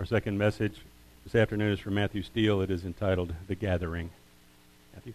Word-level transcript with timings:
Our 0.00 0.06
second 0.06 0.38
message 0.38 0.76
this 1.24 1.34
afternoon 1.34 1.74
is 1.74 1.78
from 1.78 1.92
Matthew 1.92 2.22
Steele. 2.22 2.62
It 2.62 2.70
is 2.70 2.86
entitled 2.86 3.34
The 3.48 3.54
Gathering. 3.54 4.08
Matthew? 4.94 5.12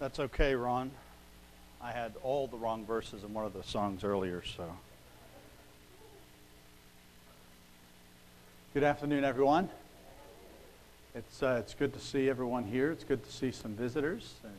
That's 0.00 0.18
okay, 0.18 0.56
Ron. 0.56 0.90
I 1.80 1.92
had 1.92 2.12
all 2.24 2.48
the 2.48 2.56
wrong 2.56 2.84
verses 2.84 3.22
in 3.22 3.32
one 3.32 3.44
of 3.44 3.52
the 3.52 3.62
songs 3.62 4.02
earlier, 4.02 4.42
so. 4.56 4.64
Good 8.74 8.82
afternoon, 8.82 9.22
everyone. 9.22 9.68
It's, 11.16 11.42
uh, 11.42 11.56
it's 11.60 11.72
good 11.72 11.94
to 11.94 11.98
see 11.98 12.28
everyone 12.28 12.64
here. 12.64 12.92
It's 12.92 13.02
good 13.02 13.24
to 13.24 13.32
see 13.32 13.50
some 13.50 13.72
visitors. 13.72 14.34
And 14.44 14.52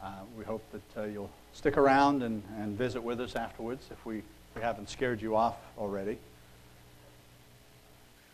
uh, 0.00 0.20
we 0.38 0.44
hope 0.44 0.62
that 0.70 1.02
uh, 1.02 1.06
you'll 1.06 1.32
stick 1.52 1.76
around 1.76 2.22
and, 2.22 2.44
and 2.60 2.78
visit 2.78 3.02
with 3.02 3.20
us 3.20 3.34
afterwards 3.34 3.84
if 3.90 4.06
we, 4.06 4.22
we 4.54 4.62
haven't 4.62 4.88
scared 4.88 5.20
you 5.20 5.34
off 5.34 5.56
already. 5.76 6.16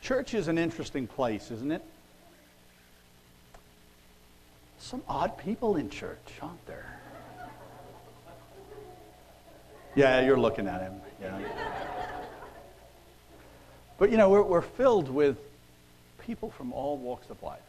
Church 0.03 0.35
is 0.35 0.49
an 0.49 0.59
interesting 0.59 1.07
place, 1.07 1.51
isn't 1.51 1.73
it? 1.73 1.83
Some 4.79 5.02
odd 5.09 5.38
people 5.38 5.77
in 5.77 5.88
church, 5.88 6.33
aren't 6.43 6.66
there? 6.66 7.01
Yeah, 9.95 10.21
you're 10.21 10.38
looking 10.38 10.66
at 10.66 10.83
him. 10.83 10.93
Yeah. 11.23 11.38
But 13.97 14.11
you 14.11 14.19
know, 14.19 14.29
we're, 14.29 14.43
we're 14.43 14.61
filled 14.61 15.09
with 15.09 15.38
people 16.27 16.51
from 16.51 16.73
all 16.73 16.97
walks 16.97 17.30
of 17.30 17.41
life, 17.43 17.61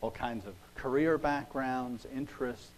all 0.00 0.10
kinds 0.10 0.46
of 0.46 0.54
career 0.76 1.18
backgrounds, 1.18 2.06
interests, 2.14 2.68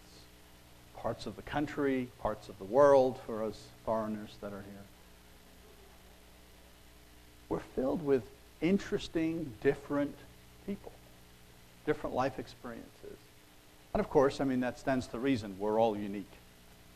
parts 0.97 1.27
of 1.27 1.37
the 1.37 1.43
country, 1.43 2.09
parts 2.21 2.49
of 2.49 2.59
the 2.59 2.65
world 2.65 3.19
for 3.27 3.45
us 3.45 3.61
foreigners 3.85 4.35
that 4.41 4.53
are 4.53 4.63
here. 4.63 4.87
We're 7.49 7.61
filled 7.75 8.05
with 8.05 8.23
interesting, 8.61 9.53
different 9.63 10.15
people, 10.67 10.93
different 11.85 12.17
life 12.17 12.39
experiences. 12.39 13.19
And 13.93 14.01
of 14.01 14.11
course, 14.11 14.41
I 14.41 14.45
mean, 14.45 14.61
that 14.61 14.79
stands 14.79 15.07
to 15.09 15.19
reason. 15.19 15.57
We're 15.59 15.81
all 15.81 15.97
unique. 15.97 16.33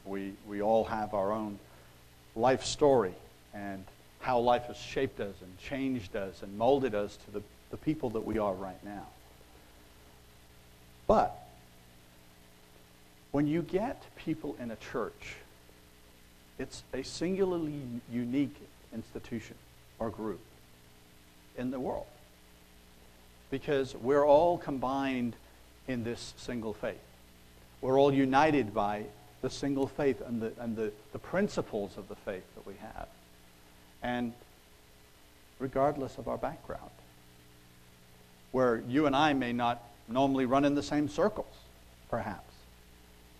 We, 0.05 0.33
we 0.48 0.61
all 0.62 0.84
have 0.84 1.14
our 1.14 1.31
own 1.31 1.58
life 2.34 2.64
story 2.64 3.14
and 3.55 3.84
how 4.20 4.38
life 4.38 4.64
has 4.64 4.76
shaped 4.76 5.18
us 5.18 5.34
and 5.42 5.58
changed 5.58 6.14
us 6.14 6.42
and 6.42 6.56
molded 6.56 6.94
us 6.94 7.16
to 7.24 7.30
the, 7.32 7.42
the 7.70 7.76
people 7.76 8.10
that 8.10 8.24
we 8.24 8.38
are 8.38 8.54
right 8.54 8.82
now. 8.84 9.06
But 11.06 11.36
when 13.32 13.46
you 13.46 13.62
get 13.62 14.02
people 14.16 14.56
in 14.60 14.70
a 14.70 14.76
church, 14.76 15.36
it's 16.58 16.82
a 16.92 17.02
singularly 17.02 17.80
unique 18.12 18.54
institution 18.94 19.56
or 19.98 20.10
group 20.10 20.41
in 21.56 21.70
the 21.70 21.80
world 21.80 22.06
because 23.50 23.94
we're 23.96 24.24
all 24.24 24.58
combined 24.58 25.34
in 25.88 26.04
this 26.04 26.34
single 26.36 26.74
faith. 26.74 27.00
We're 27.80 27.98
all 27.98 28.12
united 28.12 28.74
by 28.74 29.04
the 29.41 29.50
single 29.50 29.86
faith 29.86 30.20
and 30.20 30.42
the, 30.42 30.52
and 30.60 30.76
the, 30.76 30.92
the 31.12 31.18
principles 31.18 31.96
of 31.96 32.08
the 32.08 32.14
faith 32.14 32.44
that 32.54 32.66
we 32.66 32.74
have 32.74 33.08
and 34.03 34.33
regardless 35.59 36.19
of 36.19 36.29
our 36.29 36.39
background. 36.39 36.91
Where 38.53 38.83
you 38.89 39.06
and 39.06 39.15
I 39.15 39.33
may 39.33 39.53
not 39.53 39.83
normally 40.09 40.47
run 40.47 40.65
in 40.65 40.75
the 40.75 40.83
same 40.83 41.09
circles, 41.09 41.55
perhaps, 42.09 42.53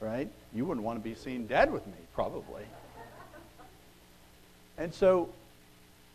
right? 0.01 0.29
You 0.55 0.65
wouldn't 0.65 0.85
want 0.85 1.03
to 1.03 1.09
be 1.09 1.15
seen 1.15 1.47
dead 1.47 1.73
with 1.73 1.87
me, 1.87 1.95
probably. 2.15 2.63
And 4.79 4.95
so, 4.95 5.29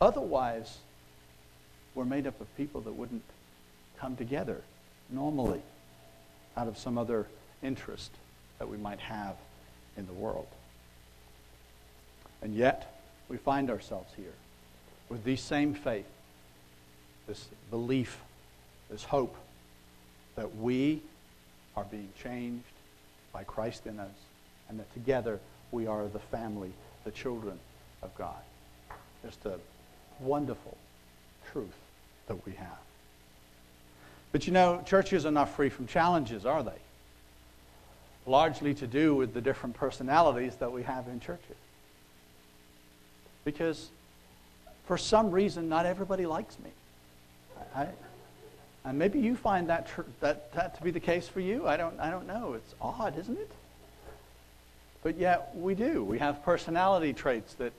otherwise, 0.00 0.78
we're 1.94 2.04
made 2.04 2.26
up 2.26 2.40
of 2.40 2.56
people 2.56 2.80
that 2.82 2.92
wouldn't 2.92 3.22
come 3.98 4.16
together 4.16 4.62
normally 5.10 5.62
out 6.56 6.68
of 6.68 6.78
some 6.78 6.98
other 6.98 7.26
interest 7.62 8.10
that 8.58 8.68
we 8.68 8.76
might 8.76 9.00
have 9.00 9.36
in 9.96 10.06
the 10.06 10.12
world. 10.12 10.46
And 12.42 12.54
yet, 12.54 12.95
we 13.28 13.36
find 13.36 13.70
ourselves 13.70 14.12
here 14.16 14.34
with 15.08 15.24
the 15.24 15.36
same 15.36 15.74
faith, 15.74 16.06
this 17.26 17.48
belief, 17.70 18.18
this 18.90 19.04
hope 19.04 19.36
that 20.36 20.56
we 20.56 21.02
are 21.76 21.84
being 21.84 22.08
changed 22.22 22.64
by 23.32 23.44
Christ 23.44 23.86
in 23.86 24.00
us, 24.00 24.10
and 24.68 24.78
that 24.78 24.92
together 24.94 25.40
we 25.72 25.86
are 25.86 26.06
the 26.06 26.18
family, 26.18 26.72
the 27.04 27.10
children 27.10 27.58
of 28.02 28.14
God. 28.16 28.36
Just 29.24 29.44
a 29.46 29.58
wonderful 30.20 30.76
truth 31.52 31.74
that 32.28 32.46
we 32.46 32.52
have. 32.52 32.78
But 34.32 34.46
you 34.46 34.52
know, 34.52 34.82
churches 34.84 35.24
are 35.26 35.30
not 35.30 35.48
free 35.50 35.68
from 35.68 35.86
challenges, 35.86 36.44
are 36.44 36.62
they? 36.62 36.70
Largely 38.26 38.74
to 38.74 38.86
do 38.86 39.14
with 39.14 39.34
the 39.34 39.40
different 39.40 39.76
personalities 39.76 40.56
that 40.56 40.72
we 40.72 40.82
have 40.82 41.08
in 41.08 41.20
churches. 41.20 41.56
Because 43.46 43.90
for 44.86 44.98
some 44.98 45.30
reason, 45.30 45.68
not 45.68 45.86
everybody 45.86 46.26
likes 46.26 46.58
me. 46.58 46.70
I, 47.74 47.86
and 48.84 48.98
maybe 48.98 49.20
you 49.20 49.36
find 49.36 49.68
that, 49.68 49.86
tr- 49.88 50.02
that, 50.20 50.52
that 50.54 50.76
to 50.76 50.82
be 50.82 50.90
the 50.90 51.00
case 51.00 51.28
for 51.28 51.38
you. 51.38 51.66
I 51.66 51.76
don't, 51.76 51.98
I 52.00 52.10
don't 52.10 52.26
know. 52.26 52.54
It's 52.54 52.74
odd, 52.80 53.16
isn't 53.16 53.38
it? 53.38 53.50
But 55.04 55.16
yet 55.16 55.54
we 55.54 55.76
do. 55.76 56.02
We 56.02 56.18
have 56.18 56.42
personality 56.42 57.12
traits 57.12 57.54
that 57.54 57.72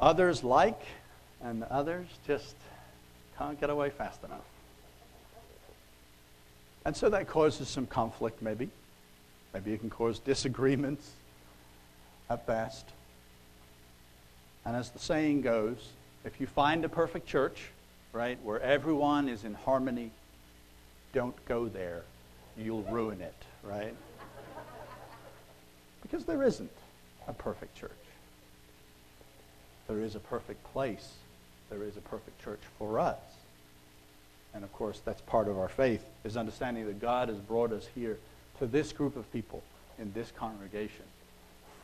others 0.00 0.42
like 0.42 0.80
and 1.40 1.62
others 1.64 2.08
just 2.26 2.56
can't 3.38 3.60
get 3.60 3.70
away 3.70 3.90
fast 3.90 4.24
enough. 4.24 4.44
And 6.84 6.96
so 6.96 7.08
that 7.10 7.28
causes 7.28 7.68
some 7.68 7.86
conflict, 7.86 8.42
maybe. 8.42 8.68
Maybe 9.54 9.72
it 9.74 9.78
can 9.78 9.90
cause 9.90 10.18
disagreements 10.18 11.08
at 12.28 12.48
best. 12.48 12.84
And 14.66 14.74
as 14.74 14.90
the 14.90 14.98
saying 14.98 15.42
goes, 15.42 15.78
if 16.24 16.40
you 16.40 16.48
find 16.48 16.84
a 16.84 16.88
perfect 16.88 17.28
church, 17.28 17.68
right, 18.12 18.36
where 18.42 18.60
everyone 18.60 19.28
is 19.28 19.44
in 19.44 19.54
harmony, 19.54 20.10
don't 21.12 21.36
go 21.46 21.68
there. 21.68 22.02
You'll 22.58 22.82
ruin 22.82 23.20
it, 23.20 23.36
right? 23.62 23.94
Because 26.02 26.24
there 26.24 26.42
isn't 26.42 26.70
a 27.28 27.32
perfect 27.32 27.76
church. 27.76 27.90
There 29.86 30.00
is 30.00 30.16
a 30.16 30.20
perfect 30.20 30.64
place. 30.72 31.12
There 31.70 31.84
is 31.84 31.96
a 31.96 32.00
perfect 32.00 32.42
church 32.42 32.60
for 32.76 32.98
us. 32.98 33.18
And 34.52 34.64
of 34.64 34.72
course, 34.72 35.00
that's 35.04 35.20
part 35.22 35.46
of 35.46 35.58
our 35.58 35.68
faith, 35.68 36.04
is 36.24 36.36
understanding 36.36 36.86
that 36.86 37.00
God 37.00 37.28
has 37.28 37.38
brought 37.38 37.70
us 37.70 37.86
here 37.94 38.18
to 38.58 38.66
this 38.66 38.92
group 38.92 39.16
of 39.16 39.30
people 39.32 39.62
in 39.98 40.12
this 40.12 40.32
congregation 40.36 41.04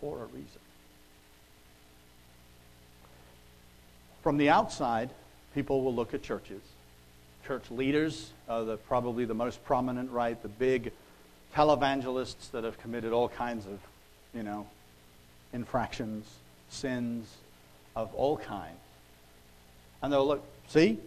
for 0.00 0.22
a 0.22 0.26
reason. 0.26 0.60
From 4.22 4.36
the 4.36 4.50
outside, 4.50 5.10
people 5.54 5.82
will 5.82 5.94
look 5.94 6.14
at 6.14 6.22
churches. 6.22 6.62
Church 7.46 7.70
leaders 7.70 8.30
are 8.48 8.64
the, 8.64 8.76
probably 8.76 9.24
the 9.24 9.34
most 9.34 9.64
prominent, 9.64 10.10
right? 10.10 10.40
The 10.40 10.48
big 10.48 10.92
televangelists 11.54 12.50
that 12.52 12.64
have 12.64 12.78
committed 12.78 13.12
all 13.12 13.28
kinds 13.28 13.66
of, 13.66 13.78
you 14.32 14.42
know, 14.42 14.66
infractions, 15.52 16.26
sins 16.70 17.28
of 17.96 18.14
all 18.14 18.36
kinds. 18.36 18.78
And 20.02 20.12
they'll 20.12 20.26
look, 20.26 20.44
see, 20.68 20.98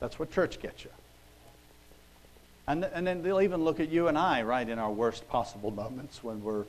that's 0.00 0.18
what 0.18 0.30
church 0.30 0.60
gets 0.60 0.84
you. 0.84 0.90
And, 2.68 2.84
and 2.84 3.06
then 3.06 3.22
they'll 3.22 3.42
even 3.42 3.64
look 3.64 3.80
at 3.80 3.88
you 3.88 4.06
and 4.08 4.16
I, 4.16 4.42
right, 4.42 4.68
in 4.68 4.78
our 4.78 4.90
worst 4.90 5.28
possible 5.28 5.72
moments 5.72 6.22
when 6.22 6.42
we're, 6.44 6.64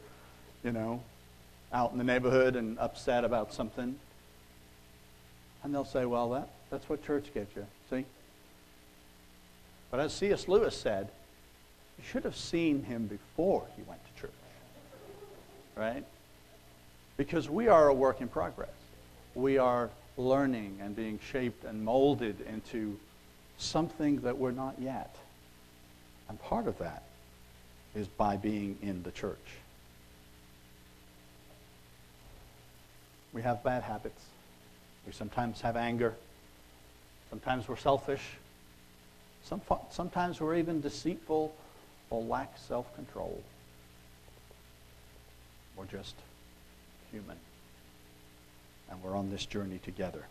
you 0.64 0.72
know, 0.72 1.02
out 1.72 1.92
in 1.92 1.98
the 1.98 2.04
neighborhood 2.04 2.56
and 2.56 2.80
upset 2.80 3.24
about 3.24 3.54
something. 3.54 3.96
And 5.64 5.74
they'll 5.74 5.86
say, 5.86 6.06
well, 6.06 6.30
that, 6.32 6.50
that's 6.70 6.88
what 6.90 7.06
church 7.06 7.34
gets 7.34 7.56
you. 7.56 7.66
See? 7.90 8.06
But 9.92 10.00
as 10.00 10.14
C.S. 10.14 10.48
Lewis 10.48 10.76
said, 10.76 11.10
you 11.98 12.04
should 12.04 12.24
have 12.24 12.36
seen 12.36 12.84
him 12.84 13.08
before 13.08 13.66
he 13.76 13.84
went 13.84 14.02
to 14.04 14.22
church. 14.22 14.32
Right? 15.76 16.04
Because 17.16 17.50
we 17.50 17.68
are 17.68 17.88
a 17.88 17.94
work 17.94 18.20
in 18.20 18.28
progress. 18.28 18.70
We 19.36 19.58
are 19.58 19.90
learning 20.18 20.80
and 20.82 20.96
being 20.96 21.20
shaped 21.32 21.64
and 21.64 21.84
molded 21.84 22.42
into 22.42 23.00
something 23.58 24.22
that 24.22 24.38
we're 24.38 24.52
not 24.52 24.76
yet. 24.80 25.16
And 26.30 26.42
part 26.42 26.68
of 26.68 26.78
that 26.80 27.04
is 27.96 28.08
by 28.08 28.38
being 28.38 28.78
in 28.82 29.04
the 29.04 29.12
church. 29.12 29.38
We 33.32 33.42
have 33.42 33.64
bad 33.64 33.84
habits. 33.84 34.24
We 35.06 35.12
sometimes 35.12 35.62
have 35.62 35.76
anger. 35.76 36.16
Sometimes 37.30 37.68
we're 37.68 37.78
selfish. 37.78 38.22
Some, 39.44 39.62
sometimes 39.90 40.40
we're 40.40 40.56
even 40.56 40.82
deceitful 40.82 41.54
or 42.10 42.22
lack 42.22 42.58
self 42.58 42.94
control. 42.96 43.42
We're 45.76 45.86
just 45.86 46.16
human. 47.12 47.38
And 48.90 49.02
we're 49.02 49.16
on 49.16 49.32
this 49.32 49.46
journey 49.46 49.80
together. 49.80 50.24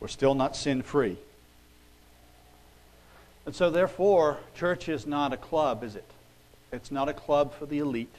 We're 0.00 0.08
still 0.08 0.34
not 0.34 0.56
sin 0.56 0.82
free. 0.82 1.16
And 3.46 3.54
so, 3.54 3.70
therefore, 3.70 4.38
church 4.54 4.88
is 4.88 5.06
not 5.06 5.32
a 5.32 5.36
club, 5.36 5.82
is 5.84 5.96
it? 5.96 6.10
It's 6.72 6.90
not 6.90 7.08
a 7.08 7.12
club 7.12 7.54
for 7.54 7.66
the 7.66 7.78
elite, 7.78 8.14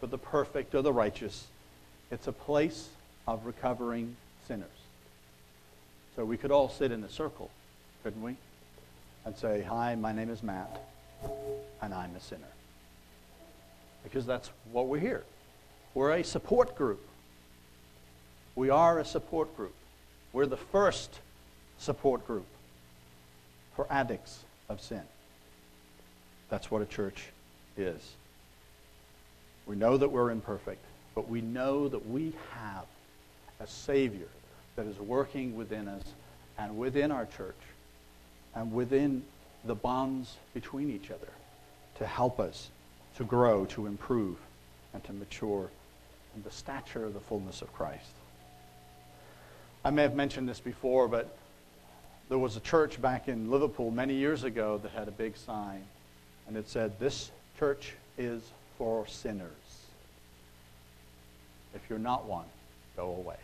for 0.00 0.06
the 0.06 0.18
perfect 0.18 0.74
or 0.74 0.82
the 0.82 0.92
righteous. 0.92 1.46
It's 2.10 2.26
a 2.26 2.32
place 2.32 2.88
of 3.26 3.46
recovering 3.46 4.16
sinners. 4.50 4.68
So 6.16 6.24
we 6.24 6.36
could 6.36 6.50
all 6.50 6.68
sit 6.68 6.90
in 6.90 7.04
a 7.04 7.08
circle, 7.08 7.52
couldn't 8.02 8.20
we? 8.20 8.34
And 9.24 9.36
say, 9.36 9.62
Hi, 9.62 9.94
my 9.94 10.10
name 10.10 10.28
is 10.28 10.42
Matt, 10.42 10.82
and 11.80 11.94
I'm 11.94 12.16
a 12.16 12.20
sinner. 12.20 12.52
Because 14.02 14.26
that's 14.26 14.50
what 14.72 14.88
we're 14.88 14.98
here. 14.98 15.22
We're 15.94 16.14
a 16.14 16.24
support 16.24 16.74
group. 16.74 17.00
We 18.56 18.70
are 18.70 18.98
a 18.98 19.04
support 19.04 19.56
group. 19.56 19.74
We're 20.32 20.46
the 20.46 20.56
first 20.56 21.20
support 21.78 22.26
group 22.26 22.46
for 23.76 23.86
addicts 23.88 24.40
of 24.68 24.80
sin. 24.80 25.02
That's 26.48 26.72
what 26.72 26.82
a 26.82 26.86
church 26.86 27.26
is. 27.76 28.16
We 29.64 29.76
know 29.76 29.96
that 29.96 30.10
we're 30.10 30.32
imperfect, 30.32 30.82
but 31.14 31.28
we 31.28 31.40
know 31.40 31.86
that 31.86 32.10
we 32.10 32.32
have 32.56 32.86
a 33.60 33.66
Savior 33.68 34.26
that 34.76 34.86
is 34.86 34.98
working 34.98 35.56
within 35.56 35.88
us 35.88 36.04
and 36.58 36.78
within 36.78 37.10
our 37.10 37.26
church 37.26 37.60
and 38.54 38.72
within 38.72 39.22
the 39.64 39.74
bonds 39.74 40.36
between 40.54 40.90
each 40.90 41.10
other 41.10 41.28
to 41.96 42.06
help 42.06 42.40
us 42.40 42.70
to 43.16 43.24
grow, 43.24 43.64
to 43.66 43.86
improve, 43.86 44.36
and 44.94 45.04
to 45.04 45.12
mature 45.12 45.68
in 46.34 46.42
the 46.42 46.50
stature 46.50 47.04
of 47.04 47.14
the 47.14 47.20
fullness 47.20 47.62
of 47.62 47.72
Christ. 47.72 48.12
I 49.84 49.90
may 49.90 50.02
have 50.02 50.14
mentioned 50.14 50.48
this 50.48 50.60
before, 50.60 51.08
but 51.08 51.36
there 52.28 52.38
was 52.38 52.56
a 52.56 52.60
church 52.60 53.00
back 53.00 53.28
in 53.28 53.50
Liverpool 53.50 53.90
many 53.90 54.14
years 54.14 54.44
ago 54.44 54.78
that 54.78 54.92
had 54.92 55.08
a 55.08 55.12
big 55.12 55.36
sign, 55.36 55.84
and 56.46 56.56
it 56.56 56.68
said, 56.68 56.98
This 56.98 57.30
church 57.58 57.94
is 58.16 58.42
for 58.78 59.06
sinners. 59.06 59.50
If 61.74 61.82
you're 61.88 61.98
not 61.98 62.26
one, 62.26 62.46
go 62.96 63.08
away. 63.08 63.36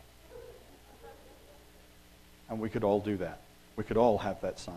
And 2.48 2.60
we 2.60 2.70
could 2.70 2.84
all 2.84 3.00
do 3.00 3.16
that. 3.18 3.40
We 3.76 3.84
could 3.84 3.96
all 3.96 4.18
have 4.18 4.40
that 4.40 4.58
sign. 4.58 4.74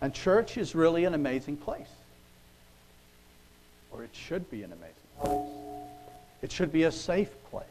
And 0.00 0.14
church 0.14 0.56
is 0.56 0.74
really 0.74 1.04
an 1.04 1.14
amazing 1.14 1.56
place. 1.56 1.88
Or 3.90 4.04
it 4.04 4.10
should 4.12 4.50
be 4.50 4.62
an 4.62 4.72
amazing 4.72 4.94
place. 5.20 5.58
It 6.42 6.52
should 6.52 6.70
be 6.70 6.84
a 6.84 6.92
safe 6.92 7.30
place, 7.50 7.64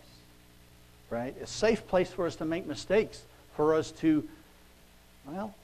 right? 1.10 1.34
A 1.42 1.48
safe 1.48 1.88
place 1.88 2.12
for 2.12 2.26
us 2.26 2.36
to 2.38 2.46
make 2.46 2.68
mistakes, 2.68 3.22
for 3.56 3.76
us 3.76 3.92
to, 3.92 4.28
well, 5.26 5.56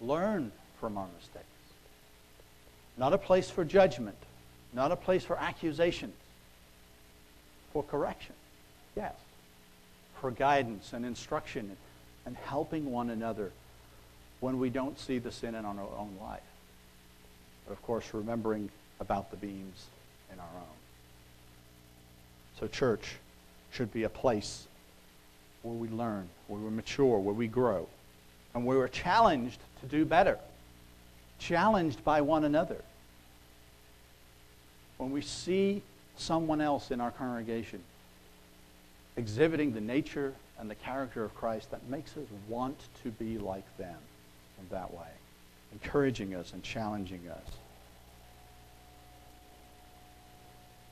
learn 0.00 0.52
from 0.78 0.96
our 0.96 1.08
mistakes. 1.18 1.44
Not 2.96 3.12
a 3.12 3.18
place 3.18 3.50
for 3.50 3.64
judgment, 3.64 4.18
not 4.72 4.92
a 4.92 4.96
place 4.96 5.24
for 5.24 5.36
accusations, 5.36 6.14
for 7.72 7.82
correction, 7.82 8.34
yes, 8.94 9.14
for 10.20 10.30
guidance 10.30 10.92
and 10.92 11.04
instruction 11.04 11.76
and 12.26 12.36
helping 12.36 12.90
one 12.90 13.10
another 13.10 13.50
when 14.40 14.58
we 14.58 14.70
don't 14.70 14.98
see 14.98 15.18
the 15.18 15.32
sin 15.32 15.54
in 15.54 15.64
our 15.64 15.76
own 15.98 16.16
life. 16.20 16.40
But 17.66 17.72
of 17.72 17.82
course, 17.82 18.12
remembering 18.12 18.70
about 19.00 19.30
the 19.30 19.36
beams 19.36 19.86
in 20.32 20.38
our 20.38 20.46
own. 20.54 20.76
So, 22.58 22.66
church 22.66 23.16
should 23.70 23.92
be 23.92 24.04
a 24.04 24.08
place 24.08 24.66
where 25.62 25.74
we 25.74 25.88
learn, 25.88 26.28
where 26.48 26.60
we 26.60 26.70
mature, 26.70 27.18
where 27.18 27.34
we 27.34 27.46
grow, 27.46 27.88
and 28.54 28.66
where 28.66 28.78
we're 28.78 28.88
challenged 28.88 29.58
to 29.80 29.86
do 29.86 30.04
better, 30.04 30.38
challenged 31.38 32.04
by 32.04 32.20
one 32.20 32.44
another. 32.44 32.82
When 34.98 35.10
we 35.10 35.22
see 35.22 35.82
someone 36.16 36.60
else 36.60 36.90
in 36.90 37.00
our 37.00 37.10
congregation 37.10 37.82
exhibiting 39.16 39.72
the 39.72 39.80
nature 39.80 40.34
and 40.62 40.70
the 40.70 40.76
character 40.76 41.24
of 41.24 41.34
Christ, 41.34 41.72
that 41.72 41.88
makes 41.88 42.16
us 42.16 42.22
want 42.48 42.78
to 43.02 43.10
be 43.10 43.36
like 43.36 43.64
them 43.78 43.96
in 44.60 44.68
that 44.70 44.94
way, 44.94 45.08
encouraging 45.72 46.36
us 46.36 46.52
and 46.52 46.62
challenging 46.62 47.28
us. 47.28 47.52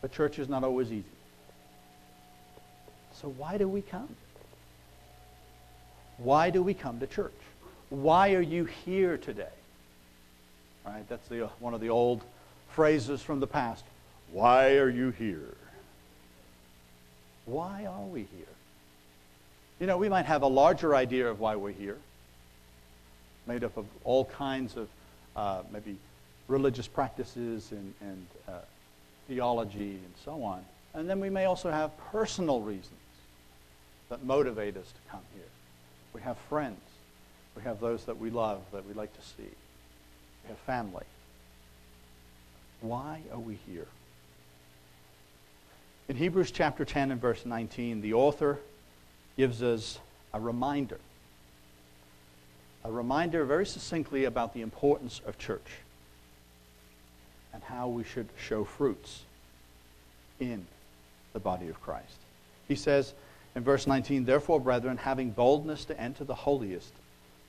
But 0.02 0.10
church 0.10 0.40
is 0.40 0.48
not 0.48 0.64
always 0.64 0.88
easy. 0.88 1.04
So 3.12 3.28
why 3.28 3.58
do 3.58 3.68
we 3.68 3.80
come? 3.80 4.08
Why 6.18 6.50
do 6.50 6.64
we 6.64 6.74
come 6.74 6.98
to 6.98 7.06
church? 7.06 7.30
Why 7.90 8.34
are 8.34 8.40
you 8.40 8.64
here 8.64 9.18
today? 9.18 9.54
Right? 10.84 11.08
That's 11.08 11.28
the, 11.28 11.46
uh, 11.46 11.48
one 11.60 11.74
of 11.74 11.80
the 11.80 11.90
old 11.90 12.24
phrases 12.70 13.22
from 13.22 13.38
the 13.38 13.46
past. 13.46 13.84
Why 14.32 14.78
are 14.78 14.90
you 14.90 15.10
here? 15.10 15.54
Why 17.44 17.86
are 17.86 18.06
we 18.06 18.26
here? 18.36 18.46
You 19.80 19.86
know, 19.86 19.96
we 19.96 20.10
might 20.10 20.26
have 20.26 20.42
a 20.42 20.46
larger 20.46 20.94
idea 20.94 21.26
of 21.28 21.40
why 21.40 21.56
we're 21.56 21.72
here, 21.72 21.96
made 23.46 23.64
up 23.64 23.78
of 23.78 23.86
all 24.04 24.26
kinds 24.26 24.76
of 24.76 24.88
uh, 25.34 25.62
maybe 25.72 25.96
religious 26.48 26.86
practices 26.86 27.72
and, 27.72 27.94
and 28.02 28.26
uh, 28.46 28.58
theology 29.26 29.92
and 29.92 30.12
so 30.22 30.42
on. 30.42 30.62
And 30.92 31.08
then 31.08 31.18
we 31.18 31.30
may 31.30 31.46
also 31.46 31.70
have 31.70 31.96
personal 32.12 32.60
reasons 32.60 32.90
that 34.10 34.22
motivate 34.22 34.76
us 34.76 34.86
to 34.86 35.10
come 35.10 35.22
here. 35.34 35.44
We 36.12 36.20
have 36.20 36.36
friends. 36.50 36.80
We 37.56 37.62
have 37.62 37.80
those 37.80 38.04
that 38.04 38.18
we 38.18 38.28
love, 38.28 38.60
that 38.72 38.86
we 38.86 38.92
like 38.92 39.14
to 39.14 39.22
see. 39.22 39.48
We 40.44 40.48
have 40.48 40.58
family. 40.58 41.04
Why 42.82 43.22
are 43.32 43.38
we 43.38 43.58
here? 43.66 43.86
In 46.08 46.16
Hebrews 46.16 46.50
chapter 46.50 46.84
10 46.84 47.12
and 47.12 47.20
verse 47.20 47.46
19, 47.46 48.02
the 48.02 48.14
author 48.14 48.58
gives 49.36 49.62
us 49.62 49.98
a 50.32 50.40
reminder. 50.40 50.98
A 52.84 52.90
reminder 52.90 53.44
very 53.44 53.66
succinctly 53.66 54.24
about 54.24 54.54
the 54.54 54.62
importance 54.62 55.20
of 55.26 55.38
church 55.38 55.78
and 57.52 57.62
how 57.64 57.88
we 57.88 58.04
should 58.04 58.28
show 58.36 58.64
fruits 58.64 59.22
in 60.38 60.66
the 61.32 61.40
body 61.40 61.68
of 61.68 61.80
Christ. 61.80 62.16
He 62.68 62.76
says 62.76 63.12
in 63.54 63.62
verse 63.62 63.86
19, 63.86 64.24
Therefore, 64.24 64.60
brethren, 64.60 64.96
having 64.96 65.30
boldness 65.30 65.84
to 65.86 66.00
enter 66.00 66.24
the 66.24 66.34
holiest 66.34 66.92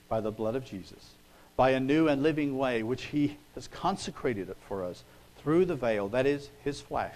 by 0.08 0.20
the 0.20 0.30
blood 0.30 0.56
of 0.56 0.64
Jesus, 0.64 1.10
by 1.56 1.70
a 1.70 1.80
new 1.80 2.08
and 2.08 2.22
living 2.22 2.58
way 2.58 2.82
which 2.82 3.04
he 3.04 3.36
has 3.54 3.68
consecrated 3.68 4.50
it 4.50 4.56
for 4.68 4.84
us 4.84 5.04
through 5.38 5.64
the 5.64 5.76
veil, 5.76 6.08
that 6.08 6.26
is, 6.26 6.50
his 6.64 6.80
flesh 6.80 7.14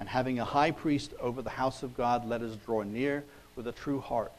and 0.00 0.08
having 0.08 0.38
a 0.38 0.44
high 0.44 0.70
priest 0.70 1.12
over 1.20 1.42
the 1.42 1.50
house 1.50 1.82
of 1.82 1.96
God, 1.96 2.26
let 2.26 2.40
us 2.40 2.56
draw 2.64 2.82
near 2.82 3.22
with 3.56 3.66
a 3.66 3.72
true 3.72 4.00
heart, 4.00 4.32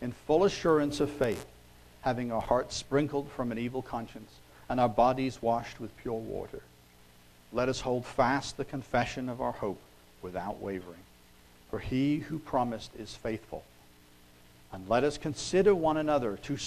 in 0.00 0.12
full 0.12 0.44
assurance 0.44 1.00
of 1.00 1.10
faith, 1.10 1.46
having 2.02 2.30
our 2.30 2.40
hearts 2.40 2.76
sprinkled 2.76 3.30
from 3.30 3.52
an 3.52 3.58
evil 3.58 3.82
conscience, 3.82 4.30
and 4.68 4.78
our 4.78 4.88
bodies 4.88 5.42
washed 5.42 5.80
with 5.80 5.96
pure 5.96 6.14
water. 6.18 6.62
Let 7.52 7.68
us 7.68 7.80
hold 7.80 8.04
fast 8.04 8.56
the 8.56 8.64
confession 8.64 9.28
of 9.28 9.40
our 9.40 9.52
hope 9.52 9.80
without 10.22 10.60
wavering. 10.60 11.00
For 11.70 11.78
he 11.78 12.18
who 12.18 12.38
promised 12.38 12.90
is 12.98 13.14
faithful. 13.14 13.64
And 14.72 14.88
let 14.88 15.04
us 15.04 15.16
consider 15.16 15.74
one 15.74 15.96
another 15.96 16.38
to, 16.44 16.58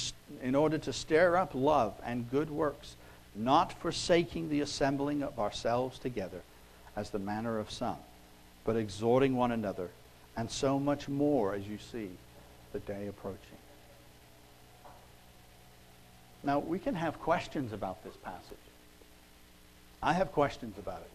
in 0.41 0.55
order 0.55 0.77
to 0.79 0.93
stir 0.93 1.36
up 1.38 1.51
love 1.53 1.93
and 2.03 2.31
good 2.31 2.50
works, 2.50 2.96
not 3.36 3.79
forsaking 3.79 4.50
the 4.50 4.62
assembling 4.62 5.22
of 5.22 5.39
ourselves 5.39 6.00
together, 6.00 6.41
as 6.96 7.12
the 7.12 7.20
manner 7.20 7.60
of 7.60 7.72
some 7.72 7.98
but 8.63 8.75
exhorting 8.75 9.36
one 9.36 9.51
another, 9.51 9.89
and 10.38 10.50
so 10.50 10.80
much 10.80 11.08
more 11.08 11.54
as 11.54 11.68
you 11.68 11.78
see 11.78 12.10
the 12.74 12.80
day 12.80 13.08
approaching. 13.08 13.40
Now, 16.44 16.60
we 16.60 16.80
can 16.80 16.96
have 16.96 17.20
questions 17.20 17.74
about 17.74 18.04
this 18.04 18.16
passage. 18.24 18.58
I 20.02 20.14
have 20.14 20.32
questions 20.32 20.78
about 20.80 21.02
it. 21.02 21.10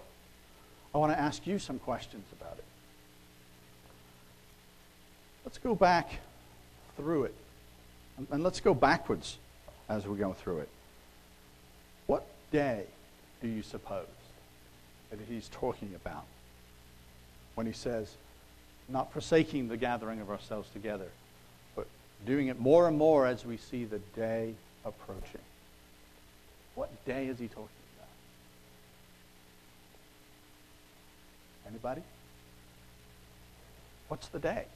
I 0.95 0.99
want 0.99 1.13
to 1.13 1.19
ask 1.19 1.47
you 1.47 1.59
some 1.59 1.79
questions 1.79 2.25
about 2.41 2.57
it. 2.59 2.65
Let's 5.45 5.59
go 5.59 5.75
back 5.75 6.21
through 6.97 7.25
it. 7.25 7.35
And 8.31 8.43
let's 8.43 8.61
go 8.61 8.73
backwards 8.73 9.39
as 9.89 10.07
we 10.07 10.17
go 10.17 10.33
through 10.33 10.59
it. 10.59 10.69
What 12.07 12.27
day 12.53 12.85
do 13.43 13.49
you 13.49 13.63
suppose 13.63 14.07
that 15.11 15.19
he's 15.29 15.49
talking 15.49 15.93
about? 15.95 16.25
when 17.57 17.67
he 17.67 17.73
says, 17.73 18.15
not 18.89 19.13
forsaking 19.13 19.69
the 19.69 19.77
gathering 19.77 20.21
of 20.21 20.31
ourselves 20.31 20.69
together, 20.71 21.09
but 21.75 21.87
doing 22.25 22.49
it 22.49 22.59
more 22.61 22.89
and 22.89 22.97
more 22.97 23.27
as 23.27 23.45
we 23.45 23.57
see 23.57 23.85
the 23.85 23.99
day 24.15 24.55
approaching. 24.85 25.41
What 26.75 26.91
day 27.05 27.27
is 27.27 27.39
he 27.39 27.49
talking 27.49 27.69
about? 27.97 28.09
Anybody? 31.69 32.03
What's 34.09 34.29
the 34.29 34.39
day? 34.39 34.67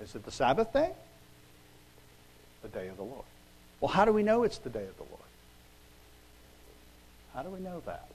Is 0.00 0.14
it 0.14 0.24
the 0.24 0.32
Sabbath 0.32 0.72
day? 0.72 0.90
The 2.62 2.68
day 2.68 2.88
of 2.88 2.96
the 2.96 3.04
Lord. 3.04 3.24
Well, 3.80 3.90
how 3.90 4.04
do 4.04 4.12
we 4.12 4.22
know 4.22 4.42
it's 4.42 4.58
the 4.58 4.70
day 4.70 4.84
of 4.84 4.96
the 4.96 5.04
Lord? 5.04 5.22
How 7.34 7.42
do 7.42 7.50
we 7.50 7.60
know 7.60 7.82
that? 7.86 8.08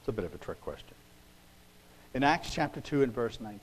It's 0.00 0.08
a 0.08 0.12
bit 0.12 0.24
of 0.24 0.34
a 0.34 0.38
trick 0.38 0.60
question. 0.60 0.94
In 2.14 2.22
Acts 2.22 2.52
chapter 2.52 2.80
2 2.80 3.02
and 3.02 3.12
verse 3.12 3.38
19, 3.40 3.60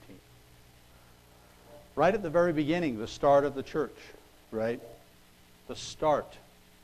right 1.96 2.14
at 2.14 2.22
the 2.22 2.30
very 2.30 2.54
beginning, 2.54 3.00
the 3.00 3.08
start 3.08 3.44
of 3.44 3.56
the 3.56 3.64
church, 3.64 3.96
right? 4.52 4.80
The 5.68 5.76
start 5.76 6.32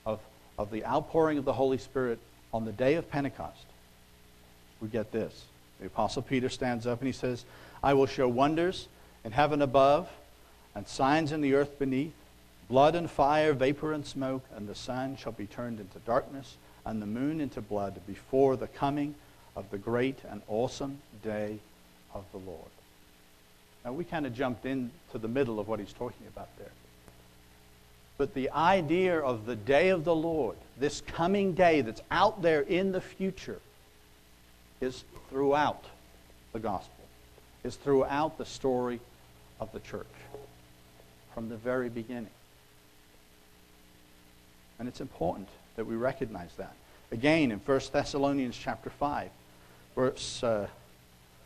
of, 0.06 0.20
of 0.58 0.72
the 0.72 0.86
outpouring 0.86 1.38
of 1.38 1.46
the 1.46 1.53
Holy 1.53 1.77
Spirit 1.77 2.20
on 2.53 2.65
the 2.65 2.72
day 2.72 2.96
of 2.96 3.10
Pentecost, 3.10 3.65
we 4.82 4.88
get 4.88 5.12
this. 5.12 5.46
The 5.80 5.88
Apostle 5.88 6.24
Peter 6.24 6.50
stands 6.50 6.88
up 6.88 7.00
and 7.00 7.08
he 7.08 7.13
says, 7.13 7.46
I 7.84 7.94
will 7.94 8.08
show 8.08 8.27
wonders 8.27 8.88
in 9.24 9.32
heaven 9.32 9.62
above 9.62 10.10
and 10.75 10.88
signs 10.88 11.32
in 11.32 11.41
the 11.41 11.53
earth 11.53 11.77
beneath 11.77 12.13
blood 12.68 12.96
and 12.96 13.12
fire, 13.12 13.53
vapor 13.53 13.91
and 13.91 14.06
smoke, 14.06 14.44
and 14.56 14.68
the 14.68 14.75
sun 14.75 15.18
shall 15.18 15.34
be 15.34 15.46
turned 15.46 15.80
into 15.80 16.00
darkness 16.00 16.56
and 16.86 17.01
the 17.01 17.06
moon 17.06 17.41
into 17.41 17.62
blood 17.62 18.00
before 18.08 18.56
the 18.56 18.68
coming 18.68 19.13
of 19.55 19.70
the 19.72 19.77
great 19.77 20.17
and 20.29 20.41
awesome 20.48 21.00
day 21.24 21.60
of 22.13 22.24
the 22.31 22.38
Lord. 22.38 22.70
Now, 23.84 23.93
we 23.93 24.03
kind 24.03 24.25
of 24.25 24.34
jumped 24.34 24.65
into 24.65 24.91
the 25.13 25.27
middle 25.27 25.60
of 25.60 25.67
what 25.67 25.79
he's 25.79 25.93
talking 25.93 26.27
about 26.27 26.50
there. 26.58 26.72
But 28.17 28.34
the 28.34 28.51
idea 28.51 29.20
of 29.20 29.46
the 29.46 29.55
day 29.55 29.89
of 29.89 30.03
the 30.03 30.15
Lord, 30.15 30.55
this 30.77 31.01
coming 31.01 31.53
day 31.53 31.81
that's 31.81 32.01
out 32.12 32.41
there 32.41 32.62
in 32.62 32.91
the 32.91 33.01
future, 33.01 33.60
is 34.79 35.03
throughout 35.29 35.84
the 36.53 36.60
gospel, 36.60 37.03
is 37.63 37.75
throughout 37.75 38.38
the 38.38 38.46
story 38.46 39.00
of 39.60 39.72
the 39.72 39.79
church 39.79 40.05
from 41.34 41.50
the 41.50 41.58
very 41.58 41.89
beginning. 41.89 42.29
And 44.79 44.88
it's 44.88 45.01
important 45.01 45.48
that 45.75 45.86
we 45.86 45.96
recognize 45.96 46.51
that. 46.58 46.74
Again, 47.12 47.51
in 47.51 47.60
1 47.60 47.81
Thessalonians 47.91 48.58
chapter 48.58 48.89
5, 48.89 49.29
verse, 49.95 50.43
uh, 50.43 50.67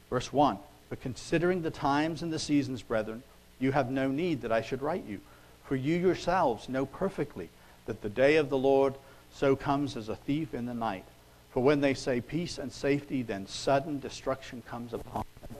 verse 0.09 0.31
1. 0.31 0.57
But 0.89 1.01
considering 1.01 1.61
the 1.61 1.71
times 1.71 2.21
and 2.21 2.31
the 2.31 2.39
seasons, 2.39 2.81
brethren, 2.81 3.23
you 3.59 3.71
have 3.71 3.89
no 3.89 4.07
need 4.09 4.41
that 4.41 4.51
I 4.51 4.61
should 4.61 4.81
write 4.81 5.05
you. 5.05 5.19
For 5.63 5.75
you 5.75 5.95
yourselves 5.95 6.69
know 6.69 6.85
perfectly 6.85 7.49
that 7.85 8.01
the 8.01 8.09
day 8.09 8.35
of 8.35 8.49
the 8.49 8.57
Lord 8.57 8.95
so 9.33 9.55
comes 9.55 9.97
as 9.97 10.09
a 10.09 10.15
thief 10.15 10.53
in 10.53 10.65
the 10.65 10.73
night. 10.73 11.05
For 11.51 11.63
when 11.63 11.81
they 11.81 11.93
say 11.93 12.21
peace 12.21 12.57
and 12.57 12.71
safety, 12.71 13.21
then 13.21 13.47
sudden 13.47 13.99
destruction 13.99 14.61
comes 14.67 14.93
upon 14.93 15.23
them, 15.41 15.57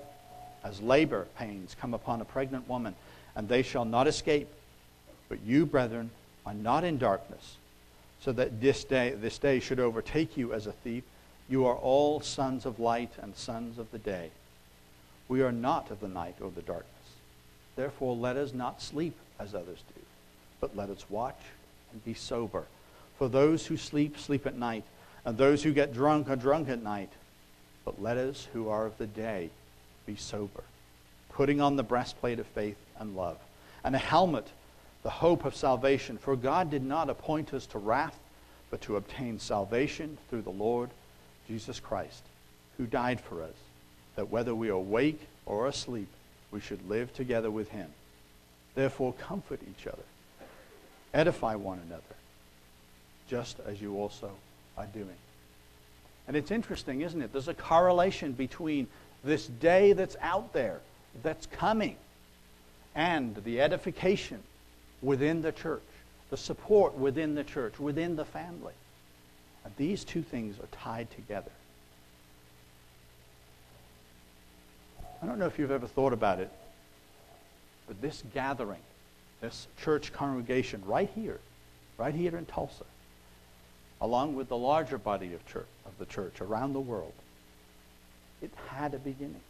as 0.63 0.81
labor 0.81 1.27
pains 1.37 1.75
come 1.79 1.93
upon 1.93 2.21
a 2.21 2.25
pregnant 2.25 2.67
woman, 2.67 2.95
and 3.35 3.47
they 3.47 3.61
shall 3.61 3.85
not 3.85 4.07
escape. 4.07 4.49
But 5.29 5.41
you, 5.41 5.65
brethren, 5.65 6.11
are 6.45 6.53
not 6.53 6.83
in 6.83 6.97
darkness 6.97 7.57
so 8.25 8.31
that 8.31 8.59
this 8.59 8.83
day, 8.83 9.11
this 9.11 9.37
day 9.37 9.59
should 9.59 9.79
overtake 9.79 10.35
you 10.35 10.51
as 10.53 10.67
a 10.67 10.71
thief. 10.71 11.03
You 11.47 11.65
are 11.65 11.75
all 11.75 12.21
sons 12.21 12.65
of 12.65 12.79
light 12.79 13.11
and 13.21 13.35
sons 13.35 13.77
of 13.77 13.91
the 13.91 13.99
day. 13.99 14.31
We 15.27 15.41
are 15.41 15.51
not 15.51 15.91
of 15.91 15.99
the 15.99 16.07
night 16.07 16.35
or 16.41 16.49
the 16.49 16.61
darkness. 16.61 16.91
Therefore, 17.75 18.15
let 18.15 18.37
us 18.37 18.53
not 18.53 18.81
sleep 18.81 19.15
as 19.39 19.53
others 19.53 19.83
do, 19.93 20.01
but 20.59 20.75
let 20.75 20.89
us 20.89 21.05
watch 21.09 21.39
and 21.91 22.03
be 22.03 22.13
sober. 22.13 22.65
For 23.17 23.27
those 23.27 23.65
who 23.65 23.77
sleep, 23.77 24.17
sleep 24.17 24.45
at 24.45 24.57
night, 24.57 24.83
and 25.23 25.37
those 25.37 25.63
who 25.63 25.73
get 25.73 25.93
drunk 25.93 26.29
are 26.29 26.35
drunk 26.35 26.69
at 26.69 26.81
night. 26.81 27.11
But 27.83 28.01
let 28.01 28.17
us 28.17 28.47
who 28.53 28.69
are 28.69 28.85
of 28.85 28.97
the 28.97 29.07
day 29.07 29.49
be 30.05 30.15
sober, 30.15 30.63
putting 31.29 31.61
on 31.61 31.75
the 31.75 31.83
breastplate 31.83 32.39
of 32.39 32.47
faith 32.47 32.77
and 32.99 33.15
love, 33.15 33.37
and 33.83 33.95
a 33.95 33.99
helmet 33.99 34.47
the 35.03 35.09
hope 35.11 35.45
of 35.45 35.55
salvation. 35.55 36.17
For 36.17 36.35
God 36.35 36.71
did 36.71 36.83
not 36.83 37.09
appoint 37.09 37.53
us 37.53 37.67
to 37.67 37.77
wrath, 37.77 38.17
but 38.71 38.81
to 38.81 38.95
obtain 38.95 39.39
salvation 39.39 40.17
through 40.29 40.41
the 40.41 40.49
Lord 40.49 40.89
Jesus 41.47 41.79
Christ, 41.79 42.23
who 42.77 42.85
died 42.85 43.21
for 43.21 43.41
us, 43.43 43.55
that 44.15 44.29
whether 44.29 44.55
we 44.55 44.69
are 44.69 44.73
awake 44.73 45.19
or 45.45 45.67
asleep, 45.67 46.07
we 46.51 46.59
should 46.59 46.89
live 46.89 47.13
together 47.13 47.51
with 47.51 47.69
him. 47.69 47.89
Therefore, 48.75 49.13
comfort 49.13 49.59
each 49.69 49.87
other, 49.87 50.03
edify 51.13 51.55
one 51.55 51.79
another, 51.85 52.01
just 53.29 53.57
as 53.65 53.81
you 53.81 53.95
also 53.97 54.31
are 54.77 54.87
doing. 54.87 55.17
And 56.27 56.35
it's 56.35 56.51
interesting, 56.51 57.01
isn't 57.01 57.21
it? 57.21 57.31
There's 57.31 57.47
a 57.47 57.53
correlation 57.53 58.31
between 58.33 58.87
this 59.23 59.47
day 59.47 59.93
that's 59.93 60.15
out 60.21 60.53
there, 60.53 60.79
that's 61.23 61.45
coming, 61.45 61.95
and 62.95 63.35
the 63.43 63.61
edification 63.61 64.41
within 65.01 65.41
the 65.41 65.51
church, 65.51 65.81
the 66.29 66.37
support 66.37 66.95
within 66.97 67.35
the 67.35 67.43
church, 67.43 67.79
within 67.79 68.15
the 68.15 68.25
family. 68.25 68.73
And 69.65 69.73
these 69.77 70.03
two 70.03 70.21
things 70.21 70.57
are 70.59 70.67
tied 70.71 71.09
together. 71.11 71.51
I 75.21 75.25
don't 75.25 75.39
know 75.39 75.47
if 75.47 75.57
you've 75.59 75.71
ever 75.71 75.87
thought 75.87 76.13
about 76.13 76.39
it, 76.39 76.51
but 77.87 77.99
this 78.01 78.23
gathering, 78.33 78.79
this 79.41 79.67
church 79.81 80.13
congregation 80.13 80.83
right 80.85 81.09
here, 81.15 81.39
right 81.97 82.13
here 82.13 82.37
in 82.37 82.45
Tulsa, 82.45 82.85
along 83.99 84.35
with 84.35 84.49
the 84.49 84.57
larger 84.57 84.97
body 84.97 85.33
of 85.33 85.45
church 85.47 85.67
of 85.85 85.97
the 85.97 86.05
church 86.05 86.41
around 86.41 86.73
the 86.73 86.79
world, 86.79 87.13
it 88.41 88.51
had 88.67 88.93
a 88.93 88.99
beginning. 88.99 89.41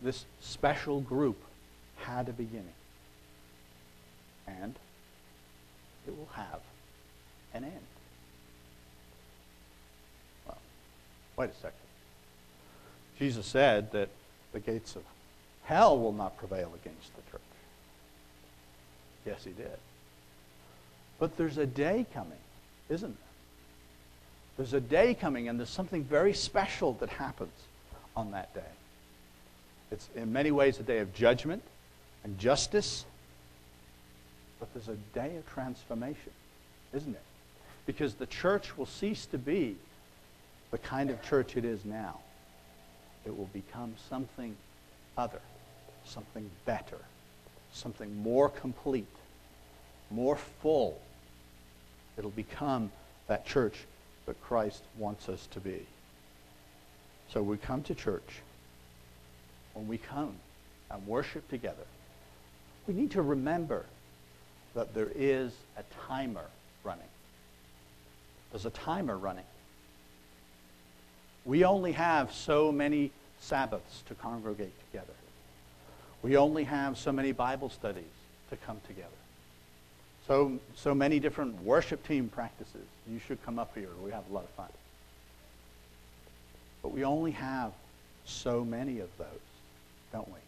This 0.00 0.24
special 0.40 1.00
group 1.00 1.36
had 1.96 2.28
a 2.28 2.32
beginning 2.32 2.72
and 4.46 4.74
it 6.06 6.16
will 6.16 6.28
have 6.34 6.60
an 7.52 7.64
end. 7.64 7.74
Well, 10.46 10.58
wait 11.36 11.50
a 11.50 11.54
second. 11.54 11.72
Jesus 13.18 13.46
said 13.46 13.92
that 13.92 14.08
the 14.52 14.60
gates 14.60 14.96
of 14.96 15.02
hell 15.64 15.98
will 15.98 16.12
not 16.12 16.36
prevail 16.36 16.72
against 16.80 17.14
the 17.16 17.22
church. 17.30 17.40
Yes, 19.24 19.44
he 19.44 19.50
did. 19.50 19.78
But 21.18 21.36
there's 21.36 21.58
a 21.58 21.66
day 21.66 22.06
coming, 22.12 22.38
isn't 22.88 23.16
there? 23.16 23.26
There's 24.56 24.74
a 24.74 24.80
day 24.80 25.14
coming, 25.14 25.48
and 25.48 25.58
there's 25.58 25.70
something 25.70 26.04
very 26.04 26.32
special 26.32 26.94
that 26.94 27.08
happens 27.08 27.52
on 28.16 28.30
that 28.30 28.54
day. 28.54 28.60
It's 29.90 30.08
in 30.14 30.32
many 30.32 30.50
ways 30.50 30.78
a 30.78 30.82
day 30.82 30.98
of 30.98 31.14
judgment 31.14 31.62
and 32.24 32.38
justice 32.38 33.04
but 34.58 34.72
there's 34.72 34.88
a 34.88 34.96
day 35.14 35.36
of 35.36 35.46
transformation, 35.46 36.32
isn't 36.92 37.14
it? 37.14 37.22
Because 37.84 38.14
the 38.14 38.26
church 38.26 38.76
will 38.76 38.86
cease 38.86 39.26
to 39.26 39.38
be 39.38 39.76
the 40.70 40.78
kind 40.78 41.10
of 41.10 41.22
church 41.22 41.56
it 41.56 41.64
is 41.64 41.84
now. 41.84 42.18
It 43.24 43.36
will 43.36 43.50
become 43.52 43.94
something 44.08 44.56
other, 45.16 45.40
something 46.04 46.50
better, 46.64 46.98
something 47.72 48.22
more 48.22 48.48
complete, 48.48 49.06
more 50.10 50.36
full. 50.36 51.00
It'll 52.16 52.30
become 52.30 52.90
that 53.26 53.44
church 53.46 53.76
that 54.26 54.40
Christ 54.42 54.82
wants 54.98 55.28
us 55.28 55.48
to 55.52 55.60
be. 55.60 55.86
So 57.32 57.42
we 57.42 57.56
come 57.56 57.82
to 57.84 57.94
church. 57.94 58.42
When 59.74 59.88
we 59.88 59.98
come 59.98 60.34
and 60.90 61.06
worship 61.06 61.48
together, 61.48 61.84
we 62.86 62.94
need 62.94 63.10
to 63.12 63.22
remember 63.22 63.84
that 64.74 64.94
there 64.94 65.10
is 65.14 65.52
a 65.76 65.82
timer 66.06 66.44
running. 66.84 67.08
There's 68.50 68.66
a 68.66 68.70
timer 68.70 69.16
running. 69.16 69.44
We 71.46 71.64
only 71.64 71.92
have 71.92 72.32
so 72.32 72.72
many 72.72 73.12
Sabbaths 73.40 74.02
to 74.08 74.14
congregate 74.14 74.74
together. 74.90 75.12
We 76.22 76.36
only 76.36 76.64
have 76.64 76.98
so 76.98 77.12
many 77.12 77.30
Bible 77.30 77.70
studies 77.70 78.04
to 78.50 78.56
come 78.56 78.80
together. 78.86 79.08
So, 80.26 80.58
so 80.74 80.92
many 80.92 81.20
different 81.20 81.62
worship 81.62 82.04
team 82.06 82.28
practices. 82.28 82.84
You 83.08 83.20
should 83.20 83.42
come 83.44 83.60
up 83.60 83.76
here. 83.76 83.88
We 84.04 84.10
have 84.10 84.24
a 84.28 84.32
lot 84.34 84.42
of 84.42 84.50
fun. 84.50 84.66
But 86.82 86.92
we 86.92 87.04
only 87.04 87.30
have 87.30 87.70
so 88.24 88.64
many 88.64 88.98
of 88.98 89.08
those, 89.16 89.28
don't 90.12 90.28
we? 90.28 90.40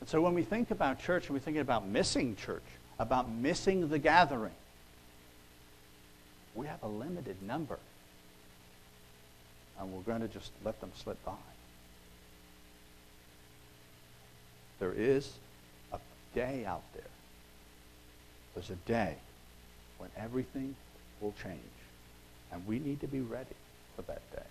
And 0.00 0.08
so 0.08 0.20
when 0.20 0.34
we 0.34 0.42
think 0.42 0.70
about 0.70 1.00
church 1.00 1.26
and 1.26 1.34
we're 1.34 1.40
thinking 1.40 1.62
about 1.62 1.86
missing 1.86 2.36
church, 2.36 2.62
about 3.00 3.28
missing 3.28 3.88
the 3.88 3.98
gathering, 3.98 4.54
we 6.54 6.66
have 6.66 6.82
a 6.84 6.88
limited 6.88 7.42
number. 7.42 7.78
And 9.82 9.92
we're 9.92 10.02
going 10.02 10.20
to 10.20 10.28
just 10.28 10.52
let 10.64 10.80
them 10.80 10.92
slip 10.94 11.22
by. 11.24 11.32
There 14.78 14.92
is 14.92 15.32
a 15.92 15.98
day 16.36 16.64
out 16.64 16.84
there. 16.94 17.02
There's 18.54 18.70
a 18.70 18.76
day 18.86 19.16
when 19.98 20.08
everything 20.16 20.76
will 21.20 21.34
change. 21.42 21.58
And 22.52 22.64
we 22.64 22.78
need 22.78 23.00
to 23.00 23.08
be 23.08 23.20
ready. 23.20 23.56
for 23.96 24.02
that 24.02 24.22
day. 24.30 24.46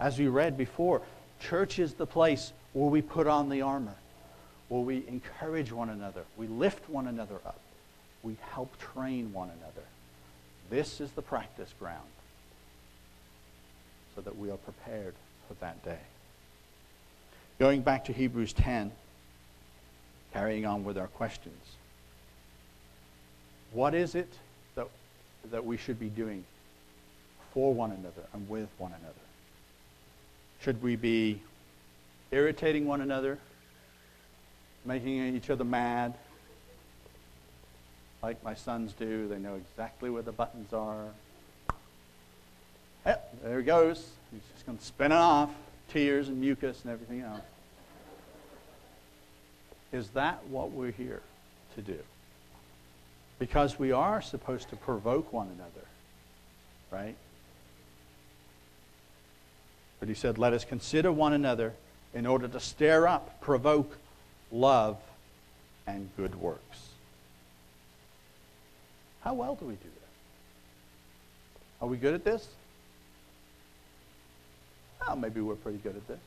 As 0.00 0.18
we 0.18 0.28
read 0.28 0.56
before, 0.56 1.02
church 1.40 1.78
is 1.78 1.92
the 1.92 2.06
place 2.06 2.52
where 2.72 2.88
we 2.88 3.02
put 3.02 3.26
on 3.26 3.50
the 3.50 3.60
armor, 3.60 3.96
where 4.68 4.80
we 4.80 5.04
encourage 5.08 5.72
one 5.72 5.90
another, 5.90 6.24
we 6.38 6.46
lift 6.46 6.88
one 6.88 7.06
another 7.06 7.36
up, 7.44 7.60
we 8.22 8.36
help 8.52 8.78
train 8.78 9.30
one 9.32 9.50
another. 9.50 9.86
This 10.70 11.00
is 11.02 11.10
the 11.12 11.22
practice 11.22 11.72
ground 11.78 12.08
so 14.18 14.22
that 14.22 14.36
we 14.36 14.50
are 14.50 14.56
prepared 14.56 15.14
for 15.46 15.54
that 15.60 15.80
day. 15.84 16.00
Going 17.60 17.82
back 17.82 18.06
to 18.06 18.12
Hebrews 18.12 18.52
10, 18.52 18.90
carrying 20.32 20.66
on 20.66 20.82
with 20.82 20.98
our 20.98 21.06
questions. 21.06 21.62
What 23.72 23.94
is 23.94 24.16
it 24.16 24.28
that, 24.74 24.88
that 25.52 25.64
we 25.64 25.76
should 25.76 26.00
be 26.00 26.08
doing 26.08 26.44
for 27.54 27.72
one 27.72 27.92
another 27.92 28.26
and 28.32 28.48
with 28.48 28.68
one 28.78 28.90
another? 28.90 29.14
Should 30.62 30.82
we 30.82 30.96
be 30.96 31.40
irritating 32.32 32.86
one 32.86 33.02
another, 33.02 33.38
making 34.84 35.36
each 35.36 35.48
other 35.48 35.62
mad, 35.62 36.14
like 38.20 38.42
my 38.42 38.56
sons 38.56 38.94
do? 38.98 39.28
They 39.28 39.38
know 39.38 39.54
exactly 39.54 40.10
where 40.10 40.22
the 40.22 40.32
buttons 40.32 40.72
are. 40.72 41.04
Yep, 43.06 43.36
there 43.42 43.58
he 43.58 43.64
goes. 43.64 44.10
He's 44.32 44.42
just 44.54 44.66
going 44.66 44.78
to 44.78 44.84
spin 44.84 45.12
it 45.12 45.16
off. 45.16 45.50
Tears 45.90 46.28
and 46.28 46.40
mucus 46.40 46.82
and 46.82 46.92
everything 46.92 47.22
else. 47.22 47.40
Is 49.92 50.08
that 50.10 50.44
what 50.48 50.70
we're 50.70 50.90
here 50.90 51.22
to 51.76 51.82
do? 51.82 51.98
Because 53.38 53.78
we 53.78 53.92
are 53.92 54.20
supposed 54.20 54.68
to 54.70 54.76
provoke 54.76 55.32
one 55.32 55.48
another, 55.54 55.86
right? 56.90 57.16
But 60.00 60.08
he 60.08 60.14
said, 60.14 60.38
let 60.38 60.52
us 60.52 60.64
consider 60.64 61.10
one 61.10 61.32
another 61.32 61.72
in 62.12 62.26
order 62.26 62.48
to 62.48 62.60
stir 62.60 63.06
up, 63.06 63.40
provoke 63.40 63.96
love 64.52 64.98
and 65.86 66.10
good 66.16 66.34
works. 66.34 66.88
How 69.22 69.34
well 69.34 69.54
do 69.54 69.64
we 69.64 69.74
do 69.74 69.88
that? 71.80 71.84
Are 71.84 71.88
we 71.88 71.96
good 71.96 72.14
at 72.14 72.24
this? 72.24 72.46
Well, 75.08 75.16
maybe 75.16 75.40
we're 75.40 75.54
pretty 75.54 75.78
good 75.78 75.96
at 75.96 76.06
this. 76.06 76.18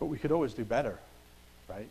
But 0.00 0.06
we 0.06 0.16
could 0.16 0.32
always 0.32 0.54
do 0.54 0.64
better, 0.64 0.98
right? 1.68 1.88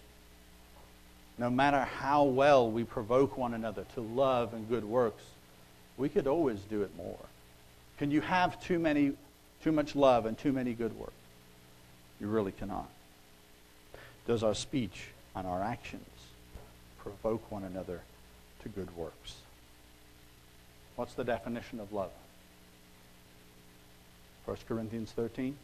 No 1.37 1.51
matter 1.51 1.81
how 1.81 2.23
well 2.23 2.71
we 2.71 2.83
provoke 2.83 3.37
one 3.37 3.53
another 3.53 3.85
to 3.93 4.01
love 4.01 4.55
and 4.55 4.67
good 4.67 4.83
works, 4.83 5.21
we 5.97 6.09
could 6.09 6.25
always 6.25 6.59
do 6.61 6.81
it 6.81 6.89
more. 6.97 7.19
Can 7.99 8.09
you 8.09 8.21
have 8.21 8.59
too 8.59 8.79
many 8.79 9.13
too 9.63 9.71
much 9.71 9.95
love 9.95 10.25
and 10.25 10.35
too 10.35 10.51
many 10.51 10.73
good 10.73 10.97
works? 10.97 11.13
You 12.19 12.25
really 12.25 12.53
cannot. 12.53 12.89
Does 14.25 14.41
our 14.41 14.55
speech 14.55 15.09
and 15.35 15.45
our 15.45 15.61
actions 15.61 16.09
provoke 16.97 17.51
one 17.51 17.63
another 17.63 18.01
to 18.63 18.69
good 18.69 18.97
works? 18.97 19.35
What's 20.95 21.13
the 21.13 21.23
definition 21.23 21.79
of 21.79 21.93
love? 21.93 22.09
1 24.47 24.57
Corinthians 24.65 25.11
13. 25.11 25.57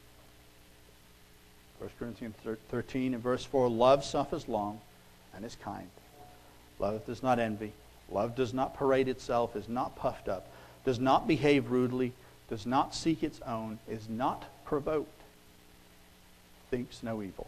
1 1.79 1.89
Corinthians 1.97 2.35
13 2.69 3.13
and 3.13 3.23
verse 3.23 3.45
4 3.45 3.69
Love 3.69 4.03
suffers 4.03 4.49
long 4.49 4.81
and 5.33 5.45
is 5.45 5.55
kind. 5.55 5.87
Love 6.79 7.05
does 7.05 7.23
not 7.23 7.39
envy. 7.39 7.71
Love 8.11 8.35
does 8.35 8.53
not 8.53 8.75
parade 8.75 9.07
itself, 9.07 9.55
is 9.55 9.69
not 9.69 9.95
puffed 9.95 10.27
up, 10.27 10.49
does 10.83 10.99
not 10.99 11.29
behave 11.29 11.71
rudely, 11.71 12.11
does 12.49 12.65
not 12.65 12.93
seek 12.93 13.23
its 13.23 13.39
own, 13.47 13.79
is 13.89 14.09
not 14.09 14.43
provoked, 14.65 15.21
thinks 16.69 17.01
no 17.01 17.23
evil, 17.23 17.47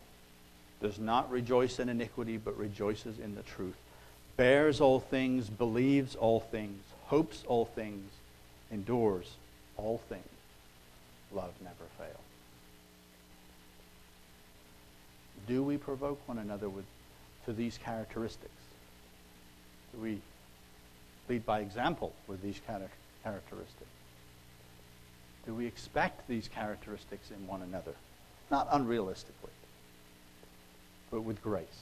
does 0.81 0.97
not 0.97 1.29
rejoice 1.29 1.79
in 1.79 1.89
iniquity, 1.89 2.37
but 2.37 2.57
rejoices 2.57 3.19
in 3.19 3.35
the 3.35 3.43
truth, 3.43 3.75
bears 4.37 4.79
all 4.79 5.01
things, 5.01 5.49
believes 5.49 6.15
all 6.15 6.39
things, 6.39 6.81
hopes 7.07 7.43
all 7.45 7.65
things, 7.65 8.09
endures 8.71 9.33
all 9.75 10.01
things. 10.07 10.23
Love 11.35 11.51
never 11.61 11.75
fails. 11.99 12.17
Do 15.47 15.61
we 15.61 15.77
provoke 15.77 16.19
one 16.27 16.39
another 16.39 16.69
with, 16.69 16.85
to 17.45 17.53
these 17.53 17.77
characteristics? 17.77 18.51
Do 19.93 20.01
we 20.01 20.21
lead 21.27 21.45
by 21.45 21.59
example 21.59 22.13
with 22.27 22.41
these 22.41 22.59
characteristics? 23.23 23.89
Do 25.45 25.53
we 25.53 25.67
expect 25.67 26.27
these 26.27 26.47
characteristics 26.47 27.29
in 27.29 27.45
one 27.45 27.61
another? 27.61 27.93
Not 28.49 28.71
unrealistically, 28.71 29.53
but 31.11 31.21
with 31.21 31.41
grace. 31.43 31.81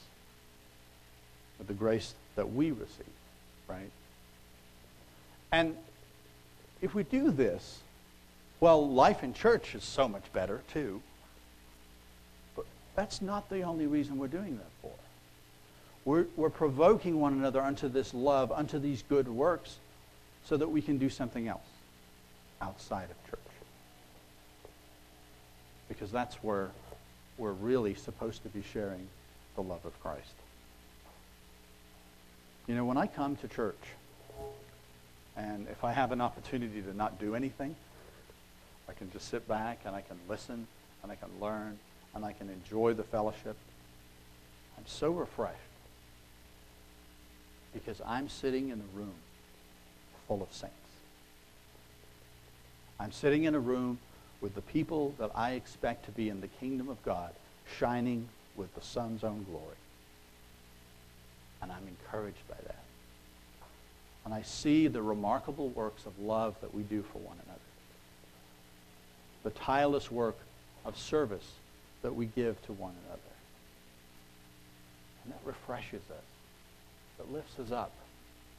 With 1.58 1.68
the 1.68 1.74
grace 1.74 2.14
that 2.34 2.52
we 2.52 2.72
receive, 2.72 3.06
right? 3.68 3.90
And 5.52 5.76
if 6.82 6.94
we 6.94 7.04
do 7.04 7.30
this, 7.30 7.80
well, 8.64 8.88
life 8.88 9.22
in 9.22 9.34
church 9.34 9.74
is 9.74 9.84
so 9.84 10.08
much 10.08 10.22
better, 10.32 10.62
too. 10.72 11.02
But 12.56 12.64
that's 12.96 13.20
not 13.20 13.50
the 13.50 13.60
only 13.60 13.86
reason 13.86 14.16
we're 14.16 14.26
doing 14.26 14.56
that 14.56 14.70
for. 14.80 14.94
We're, 16.06 16.24
we're 16.34 16.48
provoking 16.48 17.20
one 17.20 17.34
another 17.34 17.60
unto 17.60 17.88
this 17.90 18.14
love, 18.14 18.50
unto 18.50 18.78
these 18.78 19.02
good 19.06 19.28
works, 19.28 19.76
so 20.46 20.56
that 20.56 20.68
we 20.68 20.80
can 20.80 20.96
do 20.96 21.10
something 21.10 21.46
else 21.46 21.66
outside 22.62 23.10
of 23.10 23.30
church. 23.30 23.52
Because 25.86 26.10
that's 26.10 26.36
where 26.36 26.70
we're 27.36 27.52
really 27.52 27.94
supposed 27.94 28.44
to 28.44 28.48
be 28.48 28.62
sharing 28.72 29.06
the 29.56 29.62
love 29.62 29.84
of 29.84 30.02
Christ. 30.02 30.32
You 32.66 32.76
know, 32.76 32.86
when 32.86 32.96
I 32.96 33.08
come 33.08 33.36
to 33.36 33.46
church, 33.46 33.84
and 35.36 35.66
if 35.68 35.84
I 35.84 35.92
have 35.92 36.12
an 36.12 36.22
opportunity 36.22 36.80
to 36.80 36.96
not 36.96 37.20
do 37.20 37.34
anything, 37.34 37.76
I 38.88 38.92
can 38.92 39.10
just 39.10 39.28
sit 39.28 39.46
back 39.48 39.80
and 39.84 39.94
I 39.94 40.00
can 40.00 40.18
listen 40.28 40.66
and 41.02 41.10
I 41.12 41.14
can 41.14 41.28
learn 41.40 41.78
and 42.14 42.24
I 42.24 42.32
can 42.32 42.48
enjoy 42.48 42.94
the 42.94 43.02
fellowship. 43.02 43.56
I'm 44.76 44.86
so 44.86 45.10
refreshed 45.10 45.58
because 47.72 48.00
I'm 48.06 48.28
sitting 48.28 48.68
in 48.68 48.80
a 48.80 48.96
room 48.98 49.14
full 50.28 50.42
of 50.42 50.52
saints. 50.52 50.74
I'm 53.00 53.12
sitting 53.12 53.44
in 53.44 53.54
a 53.54 53.60
room 53.60 53.98
with 54.40 54.54
the 54.54 54.60
people 54.60 55.14
that 55.18 55.30
I 55.34 55.52
expect 55.52 56.04
to 56.06 56.10
be 56.12 56.28
in 56.28 56.40
the 56.40 56.46
kingdom 56.46 56.88
of 56.88 57.02
God, 57.04 57.32
shining 57.78 58.28
with 58.56 58.74
the 58.74 58.80
sun's 58.80 59.24
own 59.24 59.44
glory. 59.50 59.76
And 61.60 61.72
I'm 61.72 61.88
encouraged 61.88 62.46
by 62.48 62.56
that. 62.66 62.82
And 64.24 64.32
I 64.32 64.42
see 64.42 64.86
the 64.86 65.02
remarkable 65.02 65.68
works 65.70 66.06
of 66.06 66.18
love 66.18 66.54
that 66.60 66.74
we 66.74 66.82
do 66.82 67.02
for 67.02 67.18
one 67.18 67.36
another. 67.44 67.60
The 69.44 69.50
tireless 69.50 70.10
work 70.10 70.36
of 70.84 70.98
service 70.98 71.48
that 72.02 72.14
we 72.14 72.26
give 72.26 72.60
to 72.66 72.72
one 72.72 72.94
another. 73.06 73.20
And 75.24 75.32
that 75.32 75.40
refreshes 75.44 76.02
us. 76.10 76.24
That 77.18 77.32
lifts 77.32 77.58
us 77.58 77.70
up. 77.70 77.92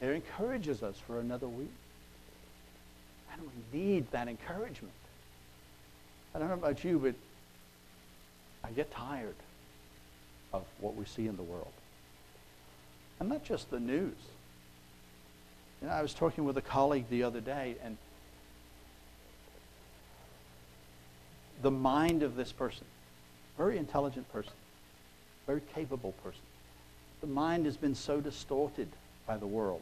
It 0.01 0.09
encourages 0.09 0.81
us 0.81 0.95
for 1.05 1.19
another 1.19 1.47
week. 1.47 1.71
And 3.33 3.41
we 3.41 3.79
need 3.79 4.09
that 4.11 4.27
encouragement. 4.27 4.93
I 6.33 6.39
don't 6.39 6.47
know 6.47 6.55
about 6.55 6.83
you, 6.83 6.99
but 6.99 7.15
I 8.63 8.71
get 8.71 8.91
tired 8.91 9.35
of 10.53 10.63
what 10.79 10.95
we 10.95 11.05
see 11.05 11.27
in 11.27 11.37
the 11.37 11.43
world. 11.43 11.71
And 13.19 13.29
not 13.29 13.43
just 13.43 13.69
the 13.69 13.79
news. 13.79 14.15
You 15.81 15.87
know, 15.87 15.93
I 15.93 16.01
was 16.01 16.13
talking 16.13 16.45
with 16.45 16.57
a 16.57 16.61
colleague 16.61 17.05
the 17.09 17.23
other 17.23 17.41
day, 17.41 17.75
and 17.83 17.97
the 21.65 21.71
mind 21.71 22.21
of 22.21 22.35
this 22.35 22.51
person 22.51 22.85
very 23.57 23.77
intelligent 23.77 24.31
person, 24.31 24.53
very 25.47 25.61
capable 25.73 26.11
person. 26.23 26.41
The 27.21 27.27
mind 27.27 27.65
has 27.65 27.77
been 27.77 27.95
so 27.95 28.19
distorted 28.19 28.89
by 29.25 29.37
the 29.37 29.47
world. 29.47 29.81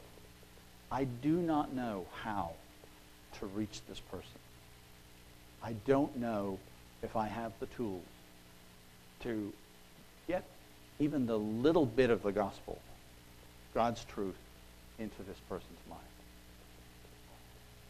I 0.91 1.05
do 1.05 1.37
not 1.37 1.73
know 1.73 2.05
how 2.21 2.51
to 3.39 3.47
reach 3.47 3.81
this 3.89 3.99
person. 3.99 4.39
I 5.63 5.73
don't 5.87 6.15
know 6.17 6.59
if 7.01 7.15
I 7.15 7.27
have 7.27 7.51
the 7.59 7.65
tools 7.67 8.03
to 9.21 9.51
get 10.27 10.43
even 10.99 11.25
the 11.25 11.37
little 11.37 11.85
bit 11.85 12.09
of 12.11 12.21
the 12.21 12.31
gospel, 12.31 12.79
God's 13.73 14.05
truth, 14.05 14.35
into 14.99 15.23
this 15.23 15.37
person's 15.49 15.79
mind. 15.89 16.01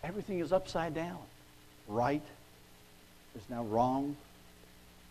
Everything 0.03 0.39
is 0.39 0.53
upside 0.53 0.93
down. 0.93 1.19
Right 1.87 2.23
is 3.35 3.43
now 3.49 3.63
wrong. 3.63 4.15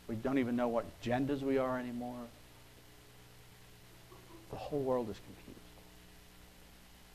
We 0.09 0.15
don't 0.17 0.39
even 0.39 0.57
know 0.57 0.69
what 0.69 0.85
genders 1.01 1.43
we 1.43 1.59
are 1.59 1.79
anymore. 1.79 2.19
The 4.51 4.57
whole 4.57 4.81
world 4.81 5.09
is 5.11 5.17
confused. 5.17 5.59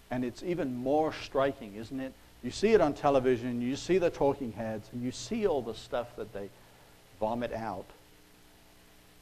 And 0.09 0.23
it's 0.23 0.41
even 0.43 0.75
more 0.75 1.13
striking, 1.13 1.75
isn't 1.75 1.99
it, 1.99 2.13
You 2.43 2.51
see 2.51 2.69
it 2.69 2.81
on 2.81 2.93
television, 2.93 3.61
you 3.61 3.75
see 3.75 3.97
the 3.97 4.09
talking 4.09 4.51
heads, 4.53 4.87
and 4.93 5.03
you 5.03 5.11
see 5.11 5.47
all 5.47 5.61
the 5.61 5.73
stuff 5.73 6.15
that 6.17 6.33
they 6.33 6.49
vomit 7.19 7.51
out. 7.51 7.85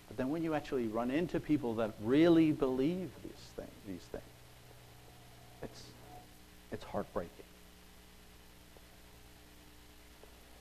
But 0.08 0.18
then 0.18 0.30
when 0.30 0.44
you 0.44 0.54
actually 0.54 0.88
run 0.88 1.10
into 1.10 1.40
people 1.40 1.76
that 1.76 1.92
really 2.04 2.52
believe 2.52 3.10
these 3.24 3.32
things, 3.56 3.72
these 3.88 4.02
things 4.12 4.24
it's, 5.64 5.84
it's 6.72 6.84
heartbreaking. 6.84 7.45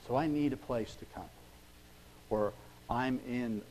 So 0.07 0.17
I 0.17 0.27
need 0.27 0.53
a 0.53 0.57
place 0.57 0.95
to 0.97 1.05
come 1.15 1.29
where 2.29 2.53
I'm 2.91 3.21
in 3.29 3.63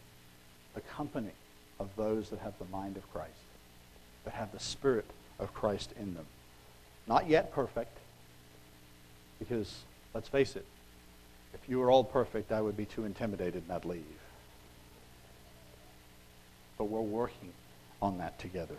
the 0.74 0.82
company 0.82 1.32
of 1.80 1.90
those 1.96 2.30
that 2.30 2.40
have 2.40 2.54
the 2.60 2.66
mind 2.66 2.98
of 2.98 3.12
Christ, 3.12 3.32
that 4.26 4.34
have 4.34 4.52
the 4.52 4.60
Spirit 4.60 5.06
of 5.40 5.54
Christ 5.54 5.94
in 6.00 6.16
them. 6.16 6.26
Not 7.08 7.30
yet 7.30 7.52
perfect, 7.52 7.98
because 9.40 9.82
let's 10.14 10.28
face 10.28 10.56
it, 10.56 10.66
if 11.54 11.70
you 11.70 11.80
were 11.80 11.92
all 11.92 12.04
perfect, 12.04 12.52
I 12.52 12.62
would 12.62 12.78
be 12.78 12.86
too 12.86 13.06
intimidated 13.06 13.64
and 13.64 13.72
I'd 13.72 13.86
leave. 13.86 14.04
But 16.78 16.86
we're 16.86 17.02
working 17.02 17.52
on 18.02 18.18
that 18.18 18.40
together. 18.40 18.78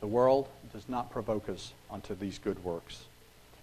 The 0.00 0.06
world 0.06 0.48
does 0.72 0.88
not 0.88 1.10
provoke 1.10 1.48
us 1.48 1.72
unto 1.90 2.14
these 2.14 2.38
good 2.38 2.62
works. 2.64 3.04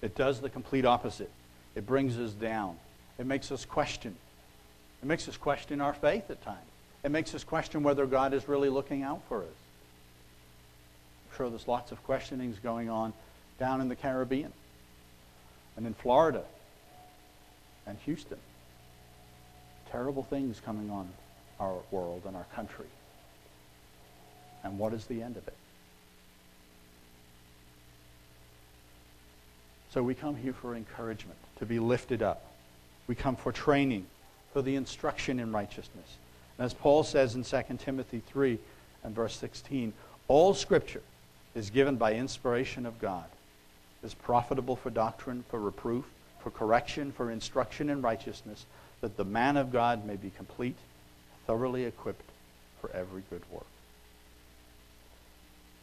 It 0.02 0.16
does 0.16 0.40
the 0.40 0.50
complete 0.50 0.86
opposite. 0.86 1.32
It 1.76 1.86
brings 1.86 2.18
us 2.18 2.32
down. 2.32 2.78
It 3.18 3.26
makes 3.26 3.52
us 3.52 3.66
question. 3.66 4.16
It 5.02 5.06
makes 5.08 5.28
us 5.28 5.38
question 5.38 5.82
our 5.82 5.94
faith 5.94 6.30
at 6.30 6.44
times. 6.44 6.60
It 7.04 7.10
makes 7.10 7.34
us 7.34 7.44
question 7.44 7.84
whether 7.84 8.06
God 8.06 8.34
is 8.34 8.48
really 8.48 8.70
looking 8.70 9.04
out 9.04 9.22
for 9.28 9.40
us. 9.40 9.48
I'm 11.30 11.38
sure 11.38 11.50
there's 11.50 11.68
lots 11.68 11.92
of 11.92 12.04
questionings 12.04 12.60
going 12.60 12.90
on 12.90 13.14
down 13.60 13.82
in 13.82 13.90
the 13.90 13.96
Caribbean 13.96 14.54
and 15.76 15.86
in 15.86 15.94
Florida 15.94 16.44
and 17.86 17.98
Houston. 18.06 18.40
Terrible 19.92 20.24
things 20.24 20.60
coming 20.60 20.90
on 20.90 21.08
our 21.60 21.78
world 21.92 22.24
and 22.26 22.36
our 22.36 22.46
country. 22.56 22.86
And 24.64 24.78
what 24.78 24.94
is 24.94 25.06
the 25.06 25.22
end 25.22 25.38
of 25.38 25.48
it? 25.48 25.56
So 29.98 30.04
we 30.04 30.14
come 30.14 30.36
here 30.36 30.54
for 30.54 30.76
encouragement, 30.76 31.40
to 31.58 31.66
be 31.66 31.80
lifted 31.80 32.22
up. 32.22 32.52
We 33.08 33.16
come 33.16 33.36
for 33.36 33.52
training, 33.52 34.06
for 34.54 34.62
the 34.62 34.76
instruction 34.76 35.40
in 35.40 35.52
righteousness. 35.52 36.18
And 36.56 36.66
as 36.66 36.76
Paul 36.76 37.04
says 37.04 37.34
in 37.34 37.44
2 37.44 37.64
Timothy 37.80 38.22
3 38.28 38.60
and 39.04 39.16
verse 39.16 39.36
16, 39.38 39.94
all 40.28 40.54
scripture 40.54 41.02
is 41.56 41.72
given 41.72 41.96
by 41.96 42.14
inspiration 42.14 42.86
of 42.86 43.02
God, 43.02 43.26
is 44.04 44.14
profitable 44.14 44.76
for 44.76 44.92
doctrine, 44.92 45.44
for 45.50 45.60
reproof, 45.60 46.06
for 46.44 46.52
correction, 46.52 47.12
for 47.12 47.32
instruction 47.32 47.90
in 47.90 48.04
righteousness, 48.04 48.68
that 49.02 49.18
the 49.18 49.26
man 49.26 49.58
of 49.58 49.72
God 49.72 50.06
may 50.06 50.16
be 50.16 50.30
complete, 50.30 50.78
thoroughly 51.48 51.86
equipped 51.86 52.30
for 52.82 52.92
every 52.92 53.24
good 53.32 53.42
work. 53.52 53.66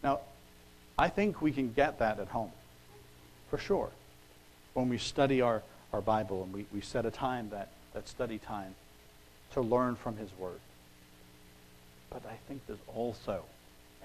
Now, 0.05 0.21
I 0.97 1.09
think 1.09 1.43
we 1.43 1.51
can 1.51 1.73
get 1.73 1.99
that 1.99 2.21
at 2.21 2.29
home 2.29 2.53
for 3.51 3.59
sure. 3.59 3.91
When 4.75 4.89
we 4.89 4.99
study 4.99 5.41
our, 5.41 5.63
our 5.93 6.01
Bible 6.01 6.43
and 6.43 6.53
we, 6.53 6.67
we 6.73 6.81
set 6.81 7.07
a 7.07 7.11
time, 7.11 7.51
that, 7.51 7.69
that 7.95 8.09
study 8.09 8.39
time, 8.39 8.75
to 9.53 9.61
learn 9.61 9.97
from 9.97 10.17
His 10.17 10.29
Word. 10.39 10.61
But 12.11 12.23
I 12.27 12.37
think 12.49 12.63
there's 12.67 12.79
also 12.95 13.45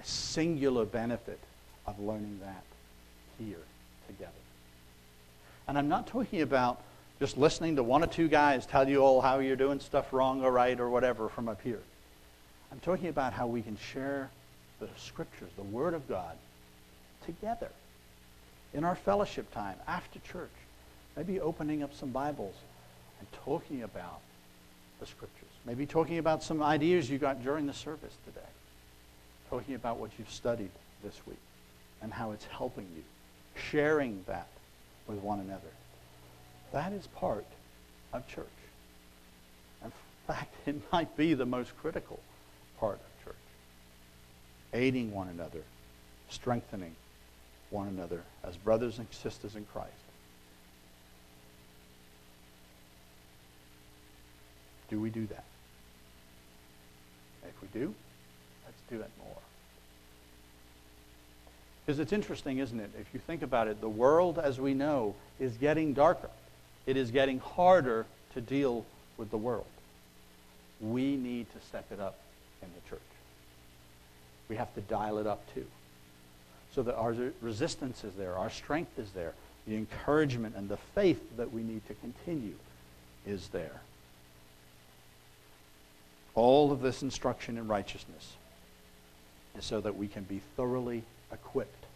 a 0.00 0.04
singular 0.04 0.84
benefit 0.84 1.38
of 1.86 1.98
learning 2.00 2.40
that 2.42 2.62
here 3.38 3.62
together. 4.06 4.32
And 5.68 5.76
I'm 5.76 5.88
not 5.88 6.06
talking 6.06 6.42
about 6.42 6.82
just 7.18 7.36
listening 7.36 7.76
to 7.76 7.82
one 7.82 8.02
or 8.02 8.06
two 8.06 8.28
guys 8.28 8.64
tell 8.64 8.88
you 8.88 8.98
all 8.98 9.20
how 9.20 9.40
you're 9.40 9.56
doing 9.56 9.78
stuff 9.78 10.12
wrong 10.12 10.42
or 10.42 10.50
right 10.50 10.78
or 10.80 10.88
whatever 10.88 11.28
from 11.28 11.48
up 11.48 11.60
here. 11.62 11.80
I'm 12.72 12.80
talking 12.80 13.08
about 13.08 13.32
how 13.32 13.46
we 13.46 13.62
can 13.62 13.76
share 13.76 14.30
the 14.78 14.88
scriptures, 14.96 15.50
the 15.56 15.62
Word 15.62 15.94
of 15.94 16.08
God, 16.08 16.36
together 17.26 17.70
in 18.74 18.84
our 18.84 18.94
fellowship 18.94 19.52
time 19.52 19.76
after 19.86 20.18
church, 20.20 20.50
maybe 21.16 21.40
opening 21.40 21.82
up 21.82 21.94
some 21.94 22.10
Bibles 22.10 22.54
and 23.18 23.28
talking 23.44 23.82
about 23.82 24.20
the 25.00 25.06
scriptures. 25.06 25.48
Maybe 25.66 25.86
talking 25.86 26.18
about 26.18 26.42
some 26.42 26.62
ideas 26.62 27.10
you 27.10 27.18
got 27.18 27.42
during 27.42 27.66
the 27.66 27.74
service 27.74 28.14
today. 28.24 28.46
Talking 29.48 29.74
about 29.74 29.98
what 29.98 30.10
you've 30.18 30.30
studied 30.30 30.70
this 31.02 31.20
week 31.26 31.38
and 32.02 32.12
how 32.12 32.30
it's 32.32 32.44
helping 32.46 32.86
you. 32.96 33.02
Sharing 33.70 34.24
that 34.26 34.48
with 35.06 35.18
one 35.18 35.40
another. 35.40 35.60
That 36.72 36.92
is 36.92 37.06
part 37.08 37.44
of 38.12 38.26
church. 38.28 38.46
In 39.84 39.92
fact, 40.26 40.54
it 40.66 40.80
might 40.92 41.16
be 41.16 41.34
the 41.34 41.46
most 41.46 41.76
critical 41.78 42.20
part 42.78 42.94
of 42.94 43.24
church. 43.24 43.34
Aiding 44.72 45.12
one 45.12 45.28
another, 45.28 45.62
strengthening 46.28 46.94
one 47.70 47.88
another 47.88 48.22
as 48.44 48.56
brothers 48.56 48.98
and 48.98 49.06
sisters 49.12 49.56
in 49.56 49.64
Christ. 49.72 49.90
Do 54.88 55.00
we 55.00 55.10
do 55.10 55.26
that? 55.26 55.44
If 57.44 57.62
we 57.62 57.68
do, 57.80 57.94
let's 58.64 58.80
do 58.90 58.96
it 58.96 59.10
more. 59.24 59.36
Because 61.86 62.00
it's 62.00 62.12
interesting, 62.12 62.58
isn't 62.58 62.78
it? 62.78 62.90
If 63.00 63.06
you 63.14 63.20
think 63.20 63.42
about 63.42 63.68
it, 63.68 63.80
the 63.80 63.88
world 63.88 64.38
as 64.38 64.60
we 64.60 64.74
know 64.74 65.14
is 65.38 65.56
getting 65.56 65.94
darker. 65.94 66.30
It 66.86 66.96
is 66.96 67.10
getting 67.10 67.38
harder 67.38 68.04
to 68.34 68.40
deal 68.40 68.84
with 69.16 69.30
the 69.30 69.36
world. 69.36 69.66
We 70.80 71.16
need 71.16 71.46
to 71.52 71.66
step 71.66 71.86
it 71.92 72.00
up 72.00 72.18
in 72.62 72.68
the 72.74 72.90
church. 72.90 73.00
We 74.48 74.56
have 74.56 74.74
to 74.74 74.80
dial 74.80 75.18
it 75.18 75.26
up 75.26 75.42
too 75.54 75.66
so 76.74 76.82
that 76.82 76.94
our 76.96 77.14
resistance 77.40 78.04
is 78.04 78.14
there, 78.14 78.36
our 78.36 78.50
strength 78.50 78.98
is 78.98 79.10
there, 79.10 79.34
the 79.66 79.76
encouragement 79.76 80.56
and 80.56 80.68
the 80.68 80.76
faith 80.76 81.36
that 81.36 81.52
we 81.52 81.62
need 81.62 81.86
to 81.88 81.94
continue 81.94 82.54
is 83.26 83.48
there. 83.48 83.80
All 86.34 86.72
of 86.72 86.80
this 86.80 87.02
instruction 87.02 87.58
in 87.58 87.68
righteousness 87.68 88.34
is 89.58 89.64
so 89.64 89.80
that 89.80 89.96
we 89.96 90.06
can 90.06 90.22
be 90.24 90.40
thoroughly 90.56 91.02
equipped 91.32 91.86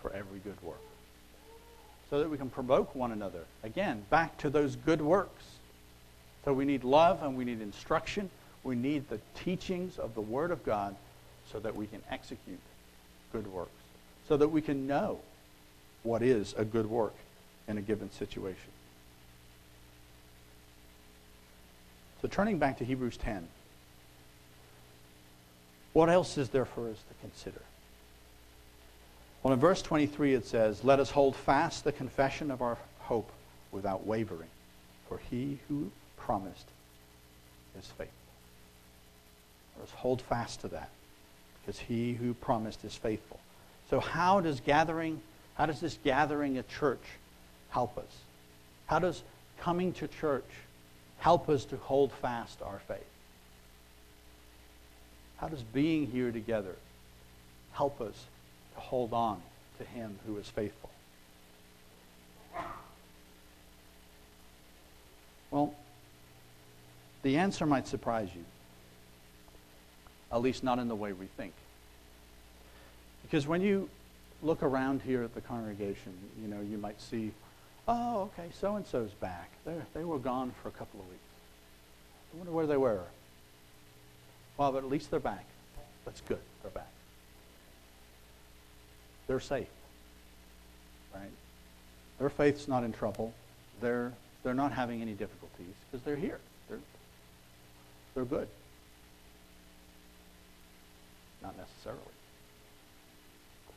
for 0.00 0.12
every 0.12 0.38
good 0.40 0.60
work. 0.62 0.80
So 2.10 2.18
that 2.18 2.28
we 2.28 2.36
can 2.36 2.50
provoke 2.50 2.94
one 2.94 3.12
another, 3.12 3.44
again, 3.62 4.04
back 4.10 4.36
to 4.38 4.50
those 4.50 4.76
good 4.76 5.00
works. 5.00 5.44
So 6.44 6.52
we 6.52 6.66
need 6.66 6.84
love 6.84 7.22
and 7.22 7.36
we 7.36 7.44
need 7.44 7.62
instruction. 7.62 8.28
We 8.64 8.74
need 8.74 9.08
the 9.08 9.20
teachings 9.34 9.98
of 9.98 10.14
the 10.14 10.20
Word 10.20 10.50
of 10.50 10.62
God 10.64 10.94
so 11.50 11.58
that 11.60 11.74
we 11.74 11.86
can 11.86 12.02
execute 12.10 12.58
good 13.32 13.46
works 13.52 13.70
so 14.28 14.36
that 14.36 14.48
we 14.48 14.60
can 14.60 14.86
know 14.86 15.18
what 16.02 16.22
is 16.22 16.54
a 16.56 16.64
good 16.64 16.86
work 16.86 17.14
in 17.68 17.78
a 17.78 17.82
given 17.82 18.10
situation. 18.10 18.70
So, 22.20 22.28
turning 22.28 22.58
back 22.58 22.78
to 22.78 22.84
Hebrews 22.84 23.16
10, 23.16 23.48
what 25.92 26.08
else 26.08 26.38
is 26.38 26.48
there 26.50 26.64
for 26.64 26.88
us 26.88 26.96
to 26.96 27.14
consider? 27.20 27.60
Well, 29.42 29.52
in 29.52 29.58
verse 29.58 29.82
23 29.82 30.34
it 30.34 30.46
says, 30.46 30.84
Let 30.84 31.00
us 31.00 31.10
hold 31.10 31.34
fast 31.34 31.84
the 31.84 31.92
confession 31.92 32.50
of 32.50 32.62
our 32.62 32.78
hope 33.00 33.30
without 33.72 34.06
wavering, 34.06 34.48
for 35.08 35.20
he 35.30 35.58
who 35.68 35.90
promised 36.16 36.68
is 37.78 37.86
faithful. 37.86 38.06
Let 39.76 39.88
us 39.88 39.94
hold 39.94 40.22
fast 40.22 40.60
to 40.60 40.68
that 40.68 40.90
because 41.64 41.78
he 41.78 42.12
who 42.12 42.34
promised 42.34 42.84
is 42.84 42.94
faithful. 42.94 43.38
So 43.90 44.00
how 44.00 44.40
does 44.40 44.60
gathering, 44.60 45.20
how 45.54 45.66
does 45.66 45.80
this 45.80 45.98
gathering 46.04 46.58
at 46.58 46.68
church 46.68 47.02
help 47.70 47.96
us? 47.98 48.18
How 48.86 48.98
does 48.98 49.22
coming 49.60 49.92
to 49.94 50.08
church 50.08 50.48
help 51.18 51.48
us 51.48 51.64
to 51.66 51.76
hold 51.76 52.12
fast 52.12 52.60
our 52.62 52.80
faith? 52.88 52.98
How 55.36 55.48
does 55.48 55.62
being 55.62 56.06
here 56.06 56.32
together 56.32 56.74
help 57.72 58.00
us 58.00 58.26
to 58.74 58.80
hold 58.80 59.12
on 59.12 59.40
to 59.78 59.84
him 59.84 60.18
who 60.26 60.38
is 60.38 60.48
faithful? 60.48 60.90
Well, 65.50 65.74
the 67.22 67.36
answer 67.36 67.66
might 67.66 67.86
surprise 67.86 68.28
you 68.34 68.44
at 70.32 70.40
least 70.40 70.64
not 70.64 70.78
in 70.78 70.88
the 70.88 70.94
way 70.94 71.12
we 71.12 71.26
think. 71.36 71.52
Because 73.22 73.46
when 73.46 73.60
you 73.60 73.88
look 74.42 74.62
around 74.62 75.02
here 75.02 75.22
at 75.22 75.34
the 75.34 75.40
congregation, 75.40 76.12
you 76.40 76.48
know, 76.48 76.60
you 76.60 76.78
might 76.78 77.00
see, 77.00 77.32
oh, 77.86 78.22
okay, 78.22 78.48
so 78.58 78.76
and 78.76 78.86
so's 78.86 79.12
back. 79.12 79.50
they 79.64 79.74
they 79.94 80.04
were 80.04 80.18
gone 80.18 80.52
for 80.62 80.68
a 80.68 80.72
couple 80.72 81.00
of 81.00 81.06
weeks. 81.08 81.20
I 82.32 82.38
wonder 82.38 82.52
where 82.52 82.66
they 82.66 82.76
were. 82.76 83.04
Well, 84.56 84.72
but 84.72 84.78
at 84.78 84.90
least 84.90 85.10
they're 85.10 85.20
back. 85.20 85.44
That's 86.04 86.20
good. 86.22 86.40
They're 86.62 86.70
back. 86.70 86.92
they're 89.26 89.40
safe. 89.40 89.68
Right? 91.14 91.30
Their 92.18 92.28
faith's 92.28 92.68
not 92.68 92.84
in 92.84 92.92
trouble. 92.92 93.32
They're, 93.80 94.12
they're 94.42 94.54
not 94.54 94.72
having 94.72 95.00
any 95.00 95.12
difficulties 95.12 95.74
because 95.90 96.04
they're 96.04 96.16
here. 96.16 96.38
They're, 96.68 96.78
they're 98.14 98.24
good. 98.24 98.48
Not 101.42 101.56
necessarily. 101.56 102.00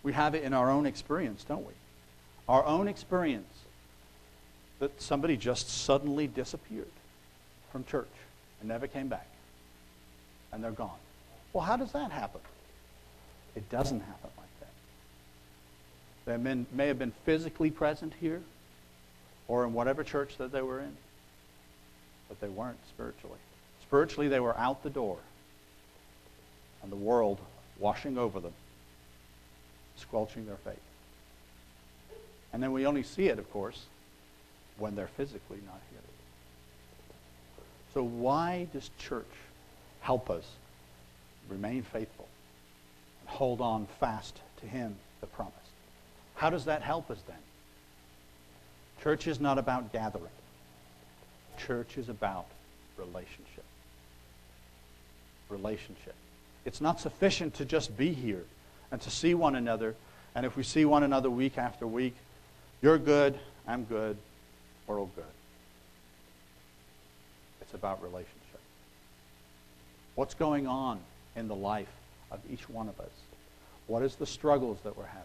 We 0.04 0.14
have 0.14 0.36
it 0.36 0.44
in 0.44 0.54
our 0.54 0.70
own 0.70 0.86
experience, 0.86 1.44
don't 1.44 1.66
we? 1.66 1.74
Our 2.48 2.64
own 2.64 2.88
experience 2.88 3.52
that 4.80 5.02
somebody 5.02 5.36
just 5.36 5.70
suddenly 5.70 6.28
disappeared 6.28 6.92
from 7.72 7.84
church 7.86 8.12
and 8.60 8.70
never 8.70 8.88
came 8.88 9.08
back. 9.08 9.28
And 10.52 10.64
they're 10.64 10.72
gone. 10.72 11.00
Well, 11.54 11.64
how 11.64 11.76
does 11.76 11.92
that 11.94 12.12
happen? 12.12 12.42
It 13.56 13.70
doesn't 13.70 14.02
happen 14.02 14.30
like 14.38 14.60
that. 14.60 14.72
They 16.26 16.38
may, 16.38 16.66
may 16.72 16.88
have 16.88 17.00
been 17.00 17.14
physically 17.24 17.72
present 17.72 18.14
here 18.20 18.42
or 19.48 19.64
in 19.66 19.74
whatever 19.74 20.04
church 20.04 20.38
that 20.38 20.52
they 20.52 20.62
were 20.62 20.80
in, 20.80 20.96
but 22.28 22.40
they 22.42 22.48
weren't 22.48 22.78
spiritually. 22.90 23.40
Spiritually, 23.82 24.28
they 24.28 24.40
were 24.40 24.58
out 24.58 24.84
the 24.84 24.90
door 24.90 25.18
and 26.84 26.92
the 26.92 26.98
world 26.98 27.40
washing 27.80 28.18
over 28.18 28.40
them, 28.40 28.54
squelching 29.98 30.46
their 30.46 30.58
faith. 30.58 30.80
And 32.54 32.64
then 32.64 32.72
we 32.72 32.86
only 32.86 33.04
see 33.04 33.28
it, 33.28 33.38
of 33.38 33.52
course, 33.52 33.84
when 34.78 34.96
they're 34.96 35.08
physically 35.08 35.60
not 35.66 35.80
here. 35.92 36.00
So, 37.96 38.04
why 38.04 38.68
does 38.74 38.92
church 39.00 39.32
help 40.02 40.30
us 40.30 40.44
remain 41.50 41.82
faithful 41.82 42.28
and 43.22 43.30
hold 43.30 43.62
on 43.62 43.88
fast 44.02 44.40
to 44.60 44.66
Him, 44.66 44.96
the 45.22 45.28
promise? 45.28 45.54
How 46.36 46.50
does 46.50 46.66
that 46.66 46.82
help 46.82 47.10
us 47.10 47.20
then? 47.26 47.38
Church 49.02 49.28
is 49.28 49.40
not 49.40 49.58
about 49.58 49.94
gathering, 49.94 50.26
church 51.58 51.98
is 51.98 52.10
about 52.10 52.48
relationship. 52.98 53.64
Relationship. 55.50 56.16
It's 56.66 56.82
not 56.82 57.00
sufficient 57.00 57.54
to 57.56 57.66
just 57.66 57.96
be 57.96 58.12
here 58.12 58.44
and 58.92 59.00
to 59.02 59.12
see 59.12 59.34
one 59.34 59.56
another. 59.56 59.96
And 60.34 60.46
if 60.46 60.58
we 60.58 60.64
see 60.64 60.84
one 60.84 61.04
another 61.04 61.30
week 61.30 61.58
after 61.58 61.88
week, 61.88 62.16
you're 62.82 62.98
good, 62.98 63.38
I'm 63.68 63.86
good, 63.86 64.18
we're 64.88 65.00
all 65.00 65.12
good. 65.16 65.24
It's 67.62 67.74
about 67.74 68.02
relationship. 68.04 68.32
What's 70.16 70.34
going 70.34 70.68
on 70.68 71.00
in 71.36 71.48
the 71.48 71.56
life 71.56 71.92
of 72.32 72.40
each 72.52 72.68
one 72.70 72.90
of 72.90 73.00
us? 73.00 73.12
What 73.88 74.02
is 74.02 74.16
the 74.16 74.26
struggles 74.26 74.80
that 74.84 74.98
we're 74.98 75.06
having? 75.06 75.22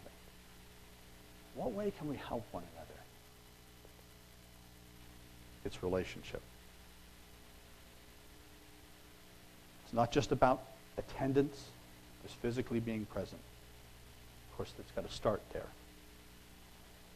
What 1.55 1.73
way 1.73 1.93
can 1.99 2.09
we 2.09 2.17
help 2.17 2.45
one 2.53 2.63
another? 2.75 3.01
It's 5.65 5.83
relationship. 5.83 6.43
It's 9.85 9.93
not 9.93 10.13
just 10.13 10.33
about 10.33 10.63
attendance, 11.01 11.65
just 12.23 12.37
physically 12.37 12.81
being 12.81 13.07
present. 13.07 13.41
Of 14.51 14.57
course, 14.57 14.73
that's 14.77 14.91
got 14.93 15.09
to 15.09 15.15
start 15.15 15.43
there. 15.53 15.67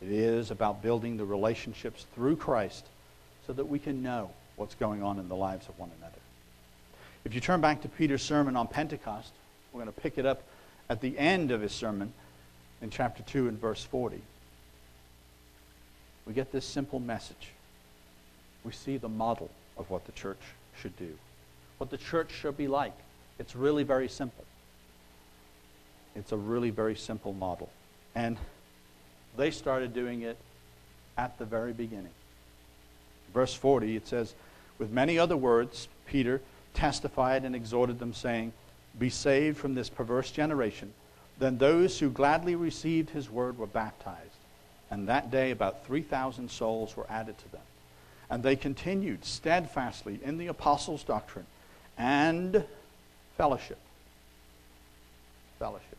It 0.03 0.11
is 0.11 0.51
about 0.51 0.83
building 0.83 1.17
the 1.17 1.25
relationships 1.25 2.07
through 2.15 2.37
Christ 2.37 2.85
so 3.47 3.53
that 3.53 3.67
we 3.67 3.79
can 3.79 4.03
know 4.03 4.31
what's 4.57 4.75
going 4.75 5.03
on 5.03 5.19
in 5.19 5.29
the 5.29 5.37
lives 5.37 5.69
of 5.69 5.79
one 5.79 5.91
another. 5.99 6.15
If 7.25 7.35
you 7.35 7.41
turn 7.41 7.61
back 7.61 7.83
to 7.83 7.89
Peter's 7.89 8.23
sermon 8.23 8.57
on 8.57 8.67
Pentecost, 8.67 9.33
we're 9.73 9.83
going 9.83 9.93
to 9.93 10.01
pick 10.01 10.19
it 10.19 10.27
up 10.27 10.43
at 10.91 11.01
the 11.01 11.19
end 11.19 11.51
of 11.51 11.61
his 11.61 11.73
sermon 11.73 12.13
in 12.83 12.91
chapter 12.91 13.23
2 13.23 13.49
and 13.49 13.59
verse 13.59 13.83
40. 13.83 14.21
We 16.27 16.33
get 16.33 16.53
this 16.53 16.65
simple 16.65 17.01
message. 17.01 17.51
We 18.65 18.73
see 18.73 18.97
the 18.97 19.09
model 19.09 19.51
of 19.77 19.91
what 19.91 20.07
the 20.07 20.13
church 20.13 20.41
should 20.81 20.97
do, 20.97 21.15
what 21.79 21.91
the 21.91 21.99
church 21.99 22.31
should 22.31 22.57
be 22.57 22.69
like. 22.69 22.97
It's 23.39 23.57
really 23.57 23.83
very 23.83 24.09
simple. 24.09 24.45
It's 26.15 26.33
a 26.33 26.37
really 26.37 26.71
very 26.71 26.95
simple 26.95 27.33
model. 27.33 27.69
And 28.15 28.39
they 29.37 29.51
started 29.51 29.93
doing 29.93 30.23
it 30.23 30.39
at 31.19 31.39
the 31.39 31.45
very 31.45 31.73
beginning. 31.73 32.13
Verse 33.33 33.55
40, 33.55 33.97
it 33.97 34.07
says, 34.07 34.35
With 34.79 34.91
many 34.91 35.19
other 35.19 35.37
words, 35.37 35.89
Peter 36.07 36.41
testified 36.73 37.45
and 37.45 37.57
exhorted 37.57 37.99
them, 37.99 38.15
saying, 38.15 38.53
Be 38.99 39.11
saved 39.11 39.59
from 39.59 39.75
this 39.75 39.89
perverse 39.89 40.31
generation. 40.31 40.93
Then 41.39 41.59
those 41.59 41.99
who 41.99 42.11
gladly 42.11 42.55
received 42.55 43.11
his 43.11 43.29
word 43.29 43.59
were 43.59 43.67
baptized. 43.67 44.21
And 44.91 45.09
that 45.09 45.33
day 45.33 45.51
about 45.51 45.85
3,000 45.87 46.49
souls 46.49 46.97
were 46.97 47.07
added 47.11 47.37
to 47.39 47.53
them. 47.53 47.61
And 48.31 48.43
they 48.43 48.55
continued 48.55 49.25
steadfastly 49.25 50.21
in 50.23 50.39
the 50.39 50.47
apostles' 50.47 51.03
doctrine 51.03 51.47
and 51.99 52.65
fellowship. 53.37 53.79
Fellowship. 55.59 55.99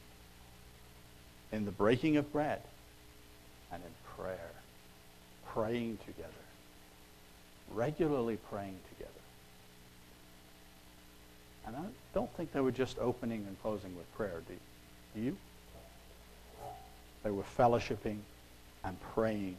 In 1.52 1.66
the 1.66 1.72
breaking 1.72 2.18
of 2.18 2.32
bread 2.32 2.62
and 3.72 3.82
in 3.84 3.90
prayer. 4.18 4.52
Praying 5.48 5.98
together. 6.06 6.30
Regularly 7.74 8.38
praying 8.50 8.78
together. 8.90 9.12
And 11.68 11.76
I 11.76 11.82
don't 12.14 12.32
think 12.36 12.52
they 12.52 12.60
were 12.60 12.72
just 12.72 12.98
opening 13.00 13.46
and 13.48 13.60
closing 13.62 13.96
with 13.96 14.14
prayer, 14.16 14.42
do 15.16 15.22
you? 15.22 15.38
They 17.24 17.32
were 17.32 17.44
fellowshipping 17.58 18.20
and 18.84 18.98
praying 19.16 19.58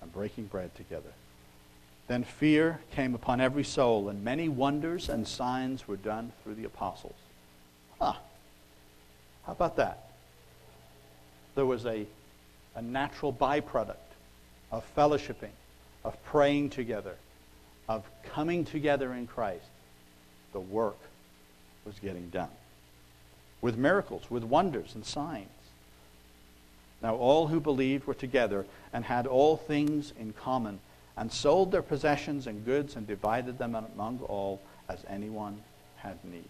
and 0.00 0.12
breaking 0.12 0.46
bread 0.46 0.74
together. 0.76 1.10
Then 2.10 2.24
fear 2.24 2.80
came 2.90 3.14
upon 3.14 3.40
every 3.40 3.62
soul, 3.62 4.08
and 4.08 4.24
many 4.24 4.48
wonders 4.48 5.08
and 5.08 5.28
signs 5.28 5.86
were 5.86 5.96
done 5.96 6.32
through 6.42 6.56
the 6.56 6.64
apostles. 6.64 7.14
Huh. 8.00 8.14
How 9.46 9.52
about 9.52 9.76
that? 9.76 10.10
There 11.54 11.66
was 11.66 11.86
a, 11.86 12.04
a 12.74 12.82
natural 12.82 13.32
byproduct 13.32 13.94
of 14.72 14.84
fellowshipping, 14.96 15.52
of 16.04 16.20
praying 16.24 16.70
together, 16.70 17.14
of 17.88 18.04
coming 18.24 18.64
together 18.64 19.14
in 19.14 19.28
Christ. 19.28 19.70
The 20.52 20.58
work 20.58 20.98
was 21.84 21.94
getting 22.00 22.28
done 22.30 22.50
with 23.60 23.76
miracles, 23.78 24.24
with 24.28 24.42
wonders 24.42 24.96
and 24.96 25.06
signs. 25.06 25.46
Now, 27.02 27.14
all 27.14 27.46
who 27.46 27.60
believed 27.60 28.08
were 28.08 28.14
together 28.14 28.66
and 28.92 29.04
had 29.04 29.28
all 29.28 29.56
things 29.56 30.12
in 30.18 30.32
common, 30.32 30.80
and 31.16 31.32
sold 31.32 31.72
their 31.72 31.82
possessions 31.82 32.46
and 32.46 32.64
goods 32.64 32.96
and 32.96 33.06
divided 33.06 33.58
them 33.58 33.74
among 33.74 34.20
all 34.28 34.60
as 34.88 35.04
anyone 35.08 35.62
had 35.96 36.22
need. 36.24 36.44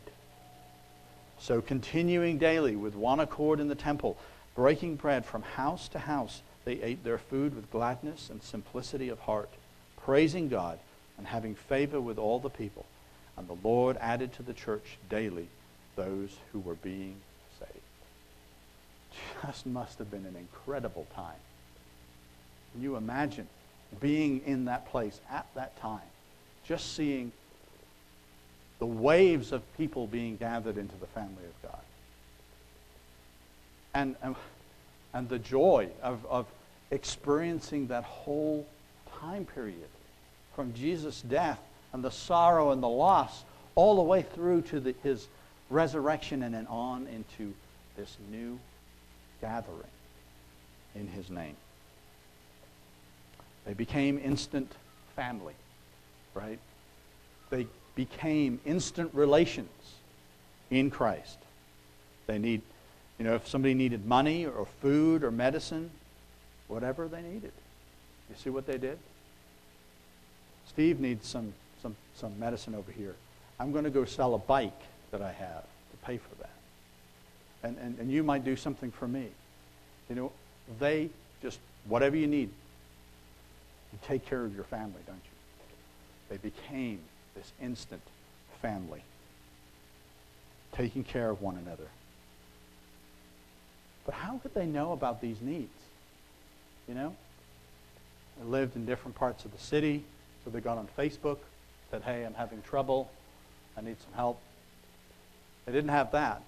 So, 1.38 1.61
continuing 1.61 2.38
daily 2.38 2.77
with 2.77 2.94
one 2.94 3.20
accord 3.20 3.61
in 3.61 3.68
the 3.68 3.75
temple, 3.75 4.16
breaking 4.55 4.96
bread 4.96 5.25
from 5.25 5.42
house 5.42 5.88
to 5.88 5.99
house, 5.99 6.42
they 6.64 6.81
ate 6.83 7.03
their 7.03 7.18
food 7.18 7.55
with 7.57 7.70
gladness 7.70 8.29
and 8.31 8.42
simplicity 8.42 9.09
of 9.09 9.18
heart, 9.20 9.49
praising 10.05 10.49
God 10.49 10.79
and 11.16 11.27
having 11.27 11.55
favor 11.55 12.01
with 12.01 12.18
all 12.18 12.38
the 12.38 12.51
people. 12.51 12.85
And 13.37 13.49
the 13.49 13.57
Lord 13.66 13.96
added 14.01 14.33
to 14.35 14.42
the 14.42 14.53
church 14.53 14.99
daily 15.09 15.49
those 15.96 16.37
who 16.53 16.61
were 16.61 16.75
being 16.75 17.16
saved. 17.59 17.81
Just 19.42 19.66
must 19.66 19.99
have 19.99 20.11
been 20.11 20.27
an 20.27 20.37
incredible 20.37 21.07
time. 21.14 21.40
Can 22.73 22.83
you 22.83 22.96
imagine 22.96 23.49
being 23.98 24.42
in 24.46 24.66
that 24.66 24.88
place 24.90 25.20
at 25.31 25.46
that 25.55 25.79
time? 25.81 26.00
Just 26.64 26.94
seeing 26.94 27.33
the 28.79 28.87
waves 28.87 29.53
of 29.53 29.62
people 29.76 30.07
being 30.07 30.37
gathered 30.37 30.79
into 30.79 30.96
the 30.96 31.07
family 31.09 31.44
of 31.44 31.70
God. 31.70 31.81
And, 33.94 34.16
and, 34.22 34.37
and 35.12 35.29
the 35.29 35.38
joy 35.38 35.88
of, 36.03 36.24
of 36.26 36.46
experiencing 36.90 37.88
that 37.88 38.05
whole 38.05 38.66
time 39.20 39.44
period 39.44 39.88
from 40.55 40.72
Jesus' 40.74 41.22
death 41.22 41.61
and 41.92 42.03
the 42.03 42.11
sorrow 42.11 42.70
and 42.70 42.83
the 42.83 42.88
loss 42.88 43.44
all 43.74 43.96
the 43.96 44.03
way 44.03 44.22
through 44.22 44.62
to 44.62 44.81
the, 44.81 44.94
his 45.03 45.29
resurrection 45.68 46.42
and 46.42 46.55
then 46.55 46.66
on 46.66 47.07
into 47.07 47.55
this 47.96 48.16
new 48.31 48.59
gathering 49.40 49.76
in 50.94 51.07
his 51.07 51.31
name. 51.31 51.57
They 53.70 53.74
became 53.74 54.18
instant 54.18 54.72
family, 55.14 55.54
right? 56.35 56.59
They 57.50 57.68
became 57.94 58.59
instant 58.66 59.14
relations 59.14 59.70
in 60.72 60.90
Christ. 60.90 61.38
They 62.26 62.37
need, 62.38 62.62
you 63.16 63.24
know, 63.24 63.37
if 63.37 63.46
somebody 63.46 63.74
needed 63.74 64.04
money 64.04 64.44
or 64.44 64.66
food 64.83 65.22
or 65.22 65.30
medicine, 65.30 65.92
whatever 66.66 67.06
they 67.06 67.22
needed. 67.22 67.52
You 68.28 68.35
see 68.42 68.50
what 68.50 68.66
they 68.66 68.76
did? 68.76 68.98
Steve 70.66 70.98
needs 70.98 71.28
some, 71.28 71.52
some, 71.80 71.94
some 72.16 72.37
medicine 72.40 72.74
over 72.74 72.90
here. 72.90 73.14
I'm 73.61 73.70
going 73.70 73.85
to 73.85 73.90
go 73.90 74.04
sell 74.04 74.35
a 74.35 74.38
bike 74.38 74.80
that 75.12 75.22
I 75.22 75.30
have 75.30 75.62
to 75.62 75.96
pay 76.04 76.16
for 76.16 76.35
that. 76.40 76.50
And, 77.62 77.78
and, 77.78 77.98
and 78.00 78.11
you 78.11 78.24
might 78.24 78.44
do 78.44 78.56
something 78.56 78.90
for 78.90 79.06
me. 79.06 79.28
You 80.09 80.16
know, 80.16 80.33
they 80.80 81.11
just, 81.40 81.61
whatever 81.87 82.16
you 82.16 82.26
need, 82.26 82.50
you 83.92 83.98
take 84.07 84.24
care 84.26 84.44
of 84.44 84.55
your 84.55 84.64
family, 84.64 85.00
don't 85.07 85.16
you? 85.16 85.31
They 86.29 86.37
became 86.37 87.00
this 87.35 87.53
instant 87.61 88.03
family, 88.62 89.03
taking 90.72 91.05
care 91.05 91.31
of 91.31 91.42
one 91.42 91.57
another. 91.57 91.88
But 94.07 94.14
how 94.14 94.38
could 94.38 94.55
they 94.55 94.66
know 94.66 94.92
about 94.92 95.20
these 95.20 95.40
needs? 95.40 95.68
You 96.88 96.94
know? 96.94 97.16
They 98.38 98.46
lived 98.46 98.76
in 98.76 98.87
different 98.87 99.16
parts 99.16 99.44
of 99.44 99.53
the 99.53 99.59
city, 99.59 100.05
so 100.44 100.50
they 100.50 100.61
got 100.61 100.79
on 100.79 100.88
Facebook, 100.96 101.38
said, 101.90 102.03
hey, 102.03 102.24
I'm 102.24 102.35
having 102.35 102.62
trouble. 102.62 103.11
I 103.76 103.83
need 103.83 103.96
some 104.00 104.12
help. 104.14 104.40
They 105.66 105.72
didn't 105.72 105.90
have 105.90 106.12
that, 106.12 106.42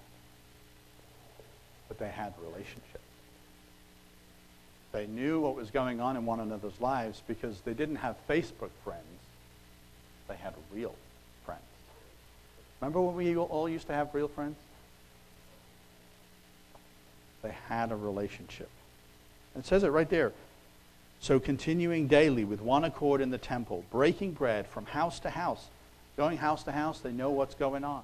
but 1.87 1.97
they 1.97 2.09
had 2.09 2.33
relationship. 2.41 2.92
They 4.93 5.07
knew 5.07 5.41
what 5.41 5.55
was 5.55 5.71
going 5.71 5.99
on 5.99 6.15
in 6.15 6.25
one 6.25 6.39
another's 6.39 6.79
lives 6.79 7.21
because 7.27 7.59
they 7.61 7.73
didn't 7.73 7.95
have 7.97 8.15
Facebook 8.29 8.69
friends. 8.83 9.03
They 10.29 10.35
had 10.35 10.53
real 10.71 10.93
friends. 11.45 11.61
Remember 12.79 13.01
when 13.01 13.15
we 13.15 13.35
all 13.35 13.67
used 13.67 13.87
to 13.87 13.93
have 13.93 14.13
real 14.13 14.27
friends? 14.27 14.55
They 17.41 17.55
had 17.67 17.91
a 17.91 17.95
relationship. 17.95 18.69
It 19.57 19.65
says 19.65 19.83
it 19.83 19.89
right 19.89 20.09
there. 20.09 20.31
So 21.19 21.39
continuing 21.39 22.07
daily 22.07 22.45
with 22.45 22.61
one 22.61 22.83
accord 22.83 23.19
in 23.19 23.31
the 23.31 23.37
temple, 23.39 23.83
breaking 23.91 24.33
bread 24.33 24.67
from 24.67 24.85
house 24.85 25.19
to 25.21 25.31
house, 25.31 25.67
going 26.17 26.37
house 26.37 26.63
to 26.63 26.71
house, 26.71 26.99
they 26.99 27.11
know 27.11 27.31
what's 27.31 27.55
going 27.55 27.83
on. 27.83 28.03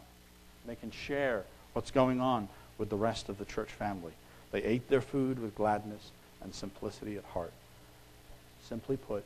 They 0.66 0.76
can 0.76 0.90
share 0.90 1.44
what's 1.74 1.92
going 1.92 2.20
on 2.20 2.50
with 2.80 2.90
the 2.90 2.96
rest 2.96 3.30
of 3.30 3.38
the 3.38 3.46
church 3.46 3.70
family. 3.70 4.14
They 4.52 4.64
ate 4.64 4.90
their 4.90 5.02
food 5.02 5.40
with 5.40 5.56
gladness 5.56 6.12
and 6.42 6.54
simplicity 6.54 7.18
at 7.18 7.26
heart. 7.26 7.54
Simply 8.68 8.98
put, 8.98 9.24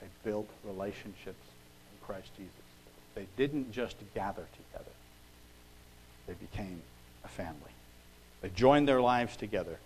they 0.00 0.06
built 0.28 0.48
relationships 0.64 1.26
in 1.26 2.06
Christ 2.06 2.28
Jesus. 2.36 2.52
They 3.14 3.26
didn't 3.36 3.72
just 3.72 3.96
gather 4.14 4.44
together. 4.52 4.90
They 6.26 6.34
became 6.34 6.80
a 7.24 7.28
family. 7.28 7.70
They 8.42 8.50
joined 8.50 8.88
their 8.88 9.00
lives 9.00 9.36
together, 9.36 9.78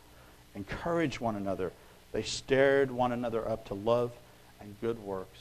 encouraged 0.54 1.20
one 1.20 1.37
another. 1.37 1.72
They 2.12 2.22
stirred 2.22 2.90
one 2.90 3.12
another 3.12 3.48
up 3.48 3.66
to 3.68 3.74
love 3.74 4.12
and 4.61 4.74
good 4.81 4.98
works. 5.04 5.38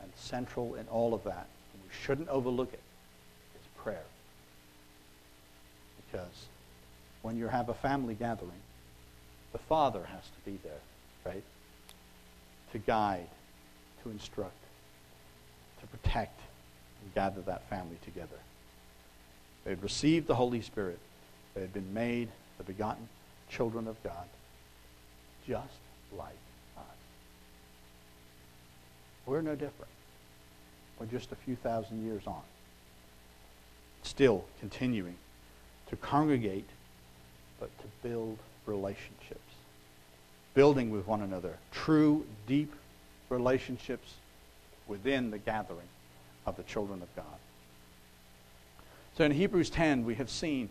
And 0.00 0.10
central 0.16 0.74
in 0.74 0.86
all 0.88 1.14
of 1.14 1.24
that, 1.24 1.46
and 1.72 1.82
we 1.82 1.88
shouldn't 2.04 2.28
overlook 2.28 2.72
it, 2.72 2.80
is 3.58 3.82
prayer. 3.82 4.04
Because 5.96 6.46
when 7.22 7.36
you 7.36 7.48
have 7.48 7.68
a 7.68 7.74
family 7.74 8.14
gathering, 8.14 8.52
the 9.54 9.58
father 9.60 10.02
has 10.10 10.24
to 10.24 10.50
be 10.50 10.58
there, 10.64 10.80
right? 11.24 11.44
To 12.72 12.78
guide, 12.78 13.28
to 14.02 14.10
instruct, 14.10 14.60
to 15.80 15.86
protect, 15.86 16.40
and 17.00 17.14
gather 17.14 17.40
that 17.42 17.70
family 17.70 17.96
together. 18.04 18.36
They 19.64 19.70
had 19.70 19.82
received 19.82 20.26
the 20.26 20.34
Holy 20.34 20.60
Spirit. 20.60 20.98
They 21.54 21.60
had 21.60 21.72
been 21.72 21.94
made 21.94 22.28
the 22.58 22.64
begotten 22.64 23.08
children 23.48 23.86
of 23.86 24.02
God, 24.02 24.26
just 25.46 25.78
like 26.18 26.36
us. 26.76 26.82
We're 29.24 29.40
no 29.40 29.54
different. 29.54 29.92
We're 30.98 31.06
just 31.06 31.30
a 31.30 31.36
few 31.36 31.54
thousand 31.54 32.04
years 32.04 32.24
on. 32.26 32.42
Still 34.02 34.44
continuing 34.58 35.16
to 35.90 35.96
congregate, 35.96 36.68
but 37.60 37.70
to 37.78 37.84
build 38.02 38.38
relationships. 38.66 39.43
Building 40.54 40.90
with 40.90 41.06
one 41.06 41.20
another. 41.20 41.56
True, 41.72 42.24
deep 42.46 42.72
relationships 43.28 44.14
within 44.86 45.30
the 45.30 45.38
gathering 45.38 45.88
of 46.46 46.56
the 46.56 46.62
children 46.62 47.02
of 47.02 47.14
God. 47.16 47.24
So 49.16 49.24
in 49.24 49.32
Hebrews 49.32 49.70
10, 49.70 50.04
we 50.04 50.14
have 50.16 50.30
seen 50.30 50.68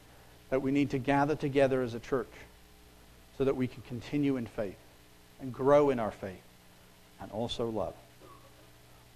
that 0.50 0.62
we 0.62 0.72
need 0.72 0.92
to 0.92 0.98
gather 0.98 1.36
together 1.36 1.82
as 1.82 1.94
a 1.94 2.00
church 2.00 2.32
so 3.38 3.46
that 3.46 3.56
we 3.56 3.68
can 3.68 3.82
continue 3.88 4.38
in 4.38 4.46
faith 4.46 4.78
and 5.42 5.54
grow 5.54 5.90
in 5.90 6.00
our 6.00 6.12
faith 6.12 6.44
and 7.22 7.32
also 7.32 7.70
love. 7.70 7.96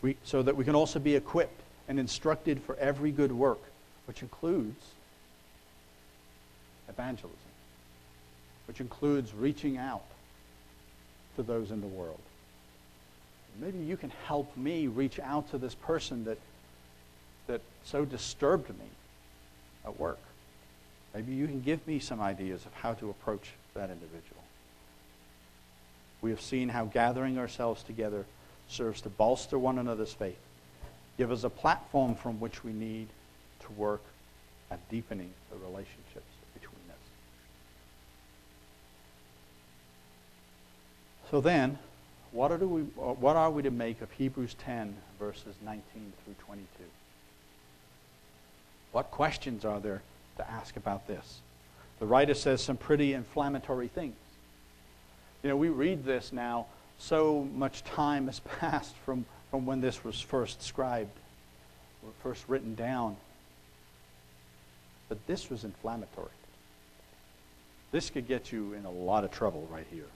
We, 0.02 0.18
so 0.24 0.42
that 0.42 0.56
we 0.56 0.66
can 0.66 0.76
also 0.76 1.00
be 1.00 1.16
equipped 1.16 1.62
and 1.88 2.00
instructed 2.00 2.62
for 2.62 2.76
every 2.78 3.12
good 3.12 3.32
work, 3.32 3.62
which 4.06 4.22
includes 4.22 4.84
evangelism, 6.90 7.38
which 8.68 8.80
includes 8.80 9.34
reaching 9.34 9.78
out 9.78 10.04
to 11.38 11.44
those 11.44 11.72
in 11.72 11.82
the 11.82 11.88
world. 11.88 12.20
Maybe 13.60 13.80
you 13.80 13.98
can 13.98 14.12
help 14.26 14.56
me 14.56 14.88
reach 14.88 15.20
out 15.20 15.50
to 15.52 15.58
this 15.58 15.74
person 15.74 16.26
that, 16.26 16.38
that 17.48 17.62
so 17.84 18.06
disturbed 18.06 18.70
me 18.70 18.86
at 19.86 20.00
work. 20.00 20.20
Maybe 21.16 21.34
you 21.34 21.48
can 21.48 21.62
give 21.62 21.88
me 21.88 22.00
some 22.00 22.22
ideas 22.22 22.66
of 22.66 22.74
how 22.74 22.94
to 22.96 23.10
approach 23.10 23.50
that 23.74 23.90
individual. 23.90 24.44
We 26.22 26.30
have 26.30 26.42
seen 26.42 26.70
how 26.70 26.86
gathering 26.86 27.40
ourselves 27.40 27.82
together 27.84 28.26
serves 28.68 29.02
to 29.02 29.10
bolster 29.10 29.58
one 29.58 29.78
another's 29.80 30.14
faith, 30.14 30.40
give 31.18 31.32
us 31.32 31.44
a 31.44 31.50
platform 31.50 32.16
from 32.16 32.40
which 32.40 32.64
we 32.64 32.74
need 32.74 33.08
to 33.62 33.72
work 33.74 34.02
at 34.70 34.80
deepening 34.90 35.32
the 35.52 35.58
relationships 35.58 36.34
between 36.54 36.82
us. 36.90 36.96
So 41.30 41.42
then, 41.42 41.78
what 42.32 42.52
are, 42.52 42.58
we, 42.58 42.82
uh, 42.82 43.14
what 43.14 43.36
are 43.36 43.52
we 43.52 43.62
to 43.64 43.72
make 43.72 44.02
of 44.02 44.10
Hebrews 44.12 44.56
10, 44.60 44.96
verses 45.20 45.56
19 45.64 45.84
through 46.24 46.36
22? 46.46 46.66
What 48.94 49.12
questions 49.12 49.66
are 49.66 49.80
there 49.80 50.02
to 50.38 50.50
ask 50.50 50.78
about 50.78 51.06
this? 51.08 51.40
The 52.00 52.06
writer 52.06 52.34
says 52.34 52.64
some 52.64 52.78
pretty 52.78 53.14
inflammatory 53.14 53.90
things. 53.90 54.16
You 55.44 55.50
know, 55.50 55.58
we 55.58 55.70
read 55.70 56.06
this 56.06 56.32
now, 56.32 56.68
so 56.98 57.48
much 57.54 57.84
time 57.84 58.28
has 58.28 58.40
passed 58.60 58.96
from, 59.06 59.26
from 59.52 59.66
when 59.66 59.82
this 59.82 60.04
was 60.06 60.22
first 60.22 60.64
scribed, 60.64 61.12
or 62.04 62.12
first 62.24 62.46
written 62.48 62.74
down. 62.74 63.18
But 65.10 65.26
this 65.28 65.50
was 65.50 65.66
inflammatory. 65.66 66.30
This 67.92 68.10
could 68.10 68.28
get 68.28 68.52
you 68.52 68.74
in 68.74 68.86
a 68.86 68.92
lot 68.92 69.26
of 69.26 69.32
trouble 69.32 69.68
right 69.72 69.88
here. 69.92 70.08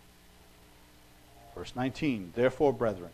Verse 1.56 1.74
19, 1.76 2.34
therefore, 2.36 2.74
brethren, 2.74 3.10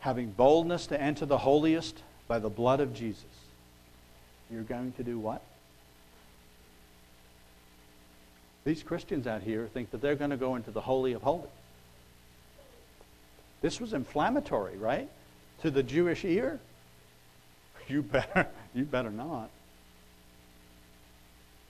having 0.00 0.30
boldness 0.30 0.86
to 0.88 1.00
enter 1.00 1.26
the 1.26 1.38
holiest 1.38 2.02
by 2.28 2.38
the 2.38 2.48
blood 2.48 2.80
of 2.80 2.94
Jesus, 2.94 3.24
you're 4.50 4.62
going 4.62 4.92
to 4.92 5.02
do 5.02 5.18
what? 5.18 5.42
These 8.64 8.82
Christians 8.82 9.26
out 9.26 9.42
here 9.42 9.68
think 9.72 9.90
that 9.90 10.02
they're 10.02 10.16
going 10.16 10.30
to 10.30 10.36
go 10.36 10.56
into 10.56 10.70
the 10.70 10.82
Holy 10.82 11.12
of 11.12 11.22
Holies. 11.22 11.48
This 13.62 13.80
was 13.80 13.92
inflammatory, 13.92 14.76
right? 14.76 15.08
To 15.62 15.70
the 15.70 15.82
Jewish 15.82 16.24
ear? 16.24 16.60
You 17.88 18.02
better, 18.02 18.46
you 18.72 18.84
better 18.84 19.10
not. 19.10 19.50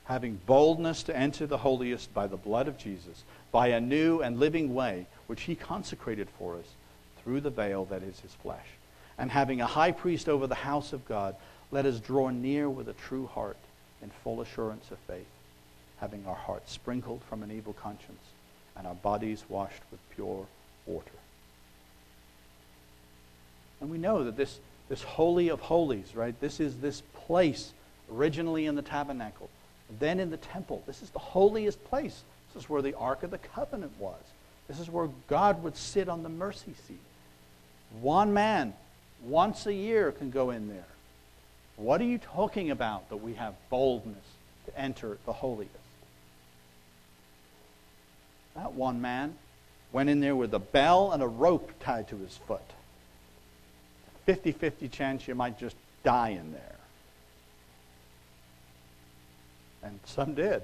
Having 0.04 0.40
boldness 0.44 1.04
to 1.04 1.16
enter 1.16 1.46
the 1.46 1.56
holiest 1.56 2.12
by 2.12 2.26
the 2.26 2.36
blood 2.36 2.68
of 2.68 2.76
Jesus, 2.76 3.24
by 3.50 3.68
a 3.68 3.80
new 3.80 4.20
and 4.20 4.38
living 4.38 4.74
way 4.74 5.06
which 5.30 5.42
he 5.42 5.54
consecrated 5.54 6.26
for 6.36 6.56
us 6.56 6.66
through 7.22 7.40
the 7.40 7.50
veil 7.50 7.84
that 7.84 8.02
is 8.02 8.18
his 8.18 8.34
flesh. 8.42 8.66
And 9.16 9.30
having 9.30 9.60
a 9.60 9.66
high 9.66 9.92
priest 9.92 10.28
over 10.28 10.48
the 10.48 10.56
house 10.56 10.92
of 10.92 11.06
God, 11.06 11.36
let 11.70 11.86
us 11.86 12.00
draw 12.00 12.30
near 12.30 12.68
with 12.68 12.88
a 12.88 12.94
true 12.94 13.28
heart 13.28 13.56
in 14.02 14.10
full 14.24 14.40
assurance 14.40 14.90
of 14.90 14.98
faith 15.06 15.28
having 16.00 16.26
our 16.26 16.34
hearts 16.34 16.72
sprinkled 16.72 17.20
from 17.28 17.44
an 17.44 17.52
evil 17.52 17.74
conscience 17.74 18.24
and 18.76 18.88
our 18.88 18.94
bodies 18.94 19.44
washed 19.48 19.82
with 19.92 20.00
pure 20.16 20.48
water. 20.84 21.10
And 23.80 23.88
we 23.88 23.98
know 23.98 24.24
that 24.24 24.36
this, 24.36 24.58
this 24.88 25.04
Holy 25.04 25.48
of 25.48 25.60
Holies, 25.60 26.16
right, 26.16 26.34
this 26.40 26.58
is 26.58 26.78
this 26.78 27.02
place 27.14 27.72
originally 28.12 28.66
in 28.66 28.74
the 28.74 28.82
tabernacle, 28.82 29.48
then 30.00 30.18
in 30.18 30.30
the 30.30 30.38
temple. 30.38 30.82
This 30.88 31.02
is 31.02 31.10
the 31.10 31.20
holiest 31.20 31.84
place. 31.84 32.24
This 32.52 32.64
is 32.64 32.68
where 32.68 32.82
the 32.82 32.94
Ark 32.94 33.22
of 33.22 33.30
the 33.30 33.38
Covenant 33.38 33.92
was. 34.00 34.20
This 34.70 34.78
is 34.78 34.88
where 34.88 35.08
God 35.26 35.64
would 35.64 35.76
sit 35.76 36.08
on 36.08 36.22
the 36.22 36.28
mercy 36.28 36.74
seat. 36.86 37.00
One 38.00 38.32
man, 38.32 38.72
once 39.24 39.66
a 39.66 39.74
year, 39.74 40.12
can 40.12 40.30
go 40.30 40.50
in 40.50 40.68
there. 40.68 40.86
What 41.74 42.00
are 42.00 42.04
you 42.04 42.18
talking 42.18 42.70
about 42.70 43.08
that 43.08 43.16
we 43.16 43.34
have 43.34 43.54
boldness 43.68 44.24
to 44.66 44.80
enter 44.80 45.18
the 45.26 45.32
holiest? 45.32 45.74
That 48.54 48.74
one 48.74 49.00
man 49.00 49.34
went 49.90 50.08
in 50.08 50.20
there 50.20 50.36
with 50.36 50.54
a 50.54 50.60
bell 50.60 51.10
and 51.10 51.20
a 51.20 51.26
rope 51.26 51.72
tied 51.80 52.06
to 52.10 52.16
his 52.18 52.36
foot. 52.36 52.60
50 54.26 54.52
50 54.52 54.88
chance 54.88 55.26
you 55.26 55.34
might 55.34 55.58
just 55.58 55.74
die 56.04 56.28
in 56.28 56.52
there. 56.52 56.76
And 59.82 59.98
some 60.04 60.34
did. 60.34 60.62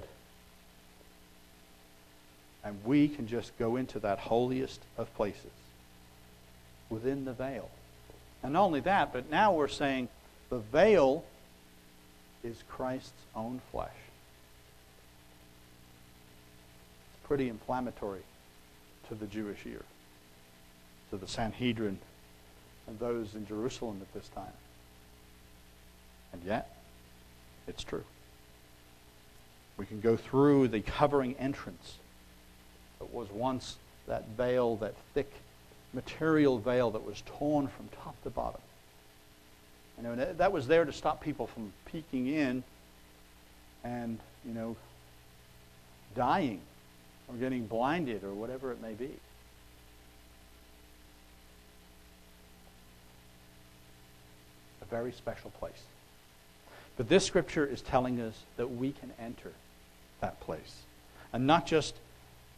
And 2.67 2.83
we 2.83 3.07
can 3.07 3.27
just 3.27 3.57
go 3.57 3.77
into 3.77 3.97
that 3.99 4.19
holiest 4.19 4.81
of 4.97 5.13
places 5.15 5.51
within 6.89 7.23
the 7.23 7.31
veil. 7.31 7.69
And 8.43 8.51
not 8.51 8.63
only 8.63 8.81
that, 8.81 9.13
but 9.13 9.31
now 9.31 9.53
we're 9.53 9.69
saying 9.69 10.09
the 10.49 10.57
veil 10.57 11.23
is 12.43 12.61
Christ's 12.67 13.23
own 13.33 13.61
flesh. 13.71 13.95
It's 17.13 17.27
pretty 17.27 17.47
inflammatory 17.47 18.23
to 19.07 19.15
the 19.15 19.27
Jewish 19.27 19.65
ear, 19.65 19.85
to 21.11 21.17
the 21.17 21.27
Sanhedrin 21.27 21.99
and 22.85 22.99
those 22.99 23.33
in 23.33 23.47
Jerusalem 23.47 24.01
at 24.01 24.13
this 24.13 24.27
time. 24.35 24.51
And 26.33 26.43
yet, 26.43 26.75
it's 27.65 27.85
true. 27.85 28.03
We 29.77 29.85
can 29.85 30.01
go 30.01 30.17
through 30.17 30.67
the 30.67 30.81
covering 30.81 31.33
entrance 31.39 31.93
that 32.99 33.13
was 33.13 33.29
once 33.31 33.77
that 34.07 34.27
veil, 34.37 34.75
that 34.77 34.95
thick 35.13 35.31
material 35.93 36.57
veil 36.59 36.91
that 36.91 37.05
was 37.05 37.21
torn 37.25 37.67
from 37.67 37.89
top 38.03 38.21
to 38.23 38.29
bottom. 38.29 38.61
You 39.97 40.03
know, 40.03 40.15
that 40.15 40.51
was 40.51 40.67
there 40.67 40.85
to 40.85 40.93
stop 40.93 41.23
people 41.23 41.47
from 41.47 41.73
peeking 41.85 42.27
in 42.27 42.63
and, 43.83 44.19
you 44.45 44.53
know, 44.53 44.75
dying 46.15 46.61
or 47.27 47.35
getting 47.35 47.65
blinded 47.65 48.23
or 48.23 48.33
whatever 48.33 48.71
it 48.71 48.81
may 48.81 48.93
be. 48.93 49.09
A 54.81 54.85
very 54.85 55.11
special 55.11 55.49
place. 55.51 55.81
But 56.95 57.09
this 57.09 57.25
scripture 57.25 57.65
is 57.65 57.81
telling 57.81 58.21
us 58.21 58.43
that 58.57 58.67
we 58.67 58.91
can 58.91 59.11
enter 59.19 59.51
that 60.21 60.39
place. 60.41 60.81
And 61.33 61.47
not 61.47 61.65
just 61.65 61.95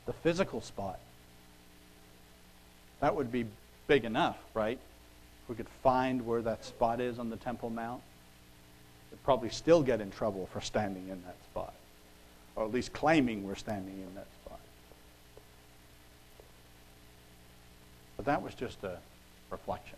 the 0.09 0.13
physical 0.13 0.59
spot. 0.59 0.97
That 2.99 3.15
would 3.15 3.31
be 3.31 3.45
big 3.85 4.05
enough, 4.05 4.39
right? 4.55 4.79
If 5.43 5.49
we 5.49 5.53
could 5.53 5.69
find 5.83 6.25
where 6.25 6.41
that 6.41 6.65
spot 6.65 6.99
is 6.99 7.19
on 7.19 7.29
the 7.29 7.35
Temple 7.35 7.69
Mount, 7.69 8.01
we'd 9.11 9.23
probably 9.23 9.49
still 9.49 9.83
get 9.83 10.01
in 10.01 10.09
trouble 10.09 10.49
for 10.51 10.61
standing 10.61 11.09
in 11.09 11.21
that 11.25 11.35
spot, 11.51 11.75
or 12.55 12.65
at 12.65 12.71
least 12.71 12.91
claiming 12.91 13.45
we're 13.45 13.53
standing 13.53 13.99
in 13.99 14.15
that 14.15 14.25
spot. 14.43 14.59
But 18.17 18.25
that 18.25 18.41
was 18.41 18.55
just 18.55 18.83
a 18.83 18.97
reflection, 19.51 19.97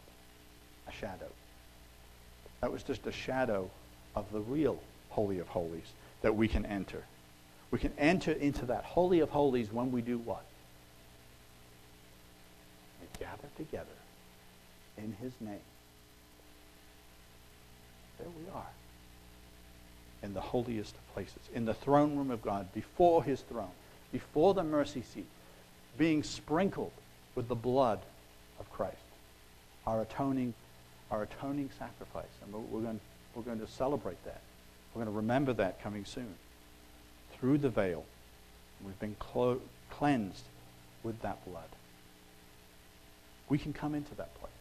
a 0.90 0.92
shadow. 0.92 1.32
That 2.60 2.70
was 2.70 2.84
just 2.84 3.08
a 3.08 3.14
shadow 3.14 3.70
of 4.18 4.30
the 4.34 4.42
real 4.42 4.78
Holy 5.12 5.40
of 5.40 5.48
Holies 5.48 5.94
that 6.22 6.36
we 6.36 6.50
can 6.50 6.66
enter. 6.66 7.02
We 7.72 7.80
can 7.80 7.94
enter 7.98 8.34
into 8.34 8.66
that 8.66 8.84
Holy 8.84 9.22
of 9.22 9.30
Holies 9.30 9.72
when 9.72 9.92
we 9.92 10.02
do 10.02 10.18
what? 10.18 10.44
We 13.00 13.08
gather 13.26 13.48
together 13.58 13.88
in 14.98 15.16
his 15.22 15.32
name. 15.40 15.60
There 18.20 18.28
we 18.28 18.54
are. 18.54 18.68
In 20.22 20.34
the 20.34 20.42
holiest 20.42 20.94
of 20.94 21.14
places, 21.14 21.40
in 21.56 21.66
the 21.66 21.74
throne 21.74 22.16
room 22.16 22.30
of 22.30 22.42
God, 22.44 22.72
before 22.74 23.24
his 23.24 23.42
throne, 23.42 23.72
before 24.12 24.54
the 24.54 24.64
mercy 24.64 25.02
seat, 25.14 25.26
being 25.98 26.22
sprinkled 26.22 26.92
with 27.36 27.48
the 27.48 27.56
blood 27.56 28.00
of 28.60 28.70
Christ, 28.72 28.98
our 29.88 30.02
atoning, 30.02 30.54
our 31.10 31.24
atoning 31.24 31.70
sacrifice. 31.80 32.26
And 32.44 32.54
we're 32.54 32.82
going, 32.82 33.00
we're 33.34 33.42
going 33.42 33.62
to 33.62 33.68
celebrate 33.68 34.24
that. 34.26 34.42
We're 34.94 35.04
going 35.04 35.14
to 35.14 35.18
remember 35.18 35.54
that 35.54 35.82
coming 35.82 36.06
soon. 36.06 36.36
Through 37.42 37.58
the 37.58 37.70
veil, 37.70 38.06
we've 38.86 39.00
been 39.00 39.18
clo- 39.20 39.62
cleansed 39.90 40.44
with 41.04 41.22
that 41.24 41.44
blood. 41.46 41.68
We 43.50 43.58
can 43.58 43.74
come 43.74 43.94
into 43.94 44.16
that 44.16 44.34
place 44.40 44.52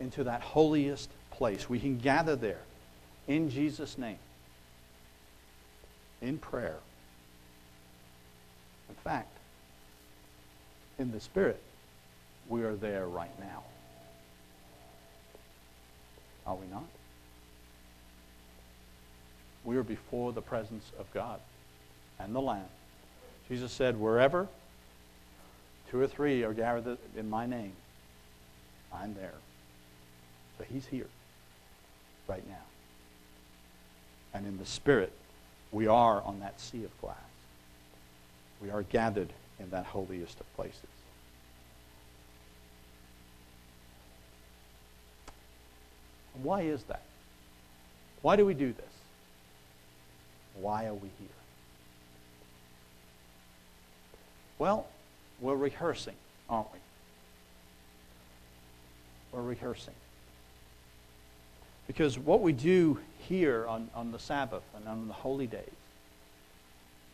into 0.00 0.24
that 0.24 0.40
holiest 0.40 1.10
place. 1.30 1.68
We 1.68 1.78
can 1.80 1.98
gather 1.98 2.36
there 2.36 2.60
in 3.26 3.50
Jesus' 3.50 3.98
name, 3.98 4.18
in 6.22 6.38
prayer. 6.38 6.76
In 8.88 8.94
fact, 8.96 9.36
in 10.98 11.12
the 11.12 11.20
Spirit, 11.20 11.60
we 12.48 12.62
are 12.62 12.74
there 12.74 13.06
right 13.06 13.38
now. 13.38 13.62
Are 16.46 16.56
we 16.56 16.66
not? 16.68 16.84
We 19.64 19.76
are 19.76 19.82
before 19.82 20.32
the 20.32 20.40
presence 20.40 20.90
of 20.98 21.12
God 21.12 21.40
and 22.18 22.34
the 22.34 22.40
Lamb. 22.40 22.64
Jesus 23.48 23.72
said, 23.72 23.98
Wherever 23.98 24.48
two 25.90 26.00
or 26.00 26.06
three 26.06 26.44
are 26.44 26.52
gathered 26.52 26.98
in 27.16 27.30
my 27.30 27.46
name, 27.46 27.72
I'm 28.92 29.14
there. 29.14 29.34
But 30.58 30.66
he's 30.66 30.86
here 30.86 31.06
right 32.26 32.46
now. 32.48 32.56
And 34.34 34.46
in 34.46 34.58
the 34.58 34.66
Spirit, 34.66 35.12
we 35.72 35.86
are 35.86 36.22
on 36.22 36.40
that 36.40 36.60
sea 36.60 36.84
of 36.84 37.00
glass. 37.00 37.16
We 38.60 38.70
are 38.70 38.82
gathered 38.82 39.32
in 39.58 39.70
that 39.70 39.86
holiest 39.86 40.40
of 40.40 40.56
places. 40.56 40.82
Why 46.42 46.62
is 46.62 46.82
that? 46.84 47.02
Why 48.22 48.36
do 48.36 48.46
we 48.46 48.54
do 48.54 48.72
this? 48.72 48.84
Why 50.60 50.86
are 50.86 50.94
we 50.94 51.08
here? 51.18 51.37
Well, 54.58 54.86
we're 55.40 55.54
rehearsing, 55.54 56.16
aren't 56.50 56.72
we? 56.72 56.78
We're 59.32 59.42
rehearsing. 59.42 59.94
Because 61.86 62.18
what 62.18 62.40
we 62.40 62.52
do 62.52 62.98
here 63.20 63.66
on, 63.66 63.88
on 63.94 64.12
the 64.12 64.18
Sabbath 64.18 64.62
and 64.76 64.88
on 64.88 65.08
the 65.08 65.14
holy 65.14 65.46
days, 65.46 65.62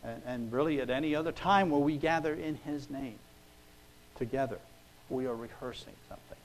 and, 0.03 0.21
and 0.25 0.51
really 0.51 0.81
at 0.81 0.89
any 0.89 1.15
other 1.15 1.31
time 1.31 1.69
where 1.69 1.79
we 1.79 1.97
gather 1.97 2.33
in 2.33 2.55
His 2.65 2.89
name 2.89 3.19
together, 4.17 4.57
we 5.09 5.27
are 5.27 5.35
rehearsing 5.35 5.93
something. 6.09 6.37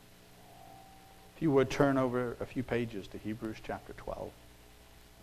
If 1.37 1.43
you 1.43 1.51
would 1.53 1.71
turn 1.71 1.97
over 1.97 2.37
a 2.41 2.47
few 2.47 2.63
pages 2.63 3.07
to 3.09 3.19
Hebrews 3.19 3.57
chapter 3.67 3.95
12, 3.95 4.31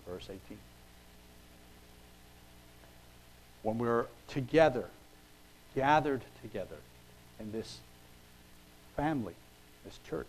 verse 0.09 0.25
18. 0.25 0.57
When 3.61 3.77
we're 3.77 4.05
together, 4.27 4.85
gathered 5.77 6.21
together 6.41 6.77
in 7.39 7.51
this 7.51 7.77
family, 8.95 9.35
this 9.85 9.99
church, 10.09 10.25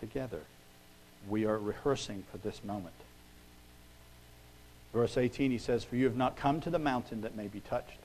together, 0.00 0.40
we 1.28 1.44
are 1.44 1.58
rehearsing 1.58 2.24
for 2.32 2.38
this 2.38 2.64
moment. 2.64 2.94
Verse 4.94 5.18
18, 5.18 5.50
he 5.50 5.58
says, 5.58 5.84
For 5.84 5.96
you 5.96 6.06
have 6.06 6.16
not 6.16 6.38
come 6.38 6.62
to 6.62 6.70
the 6.70 6.78
mountain 6.78 7.20
that 7.20 7.36
may 7.36 7.48
be 7.48 7.60
touched, 7.60 7.98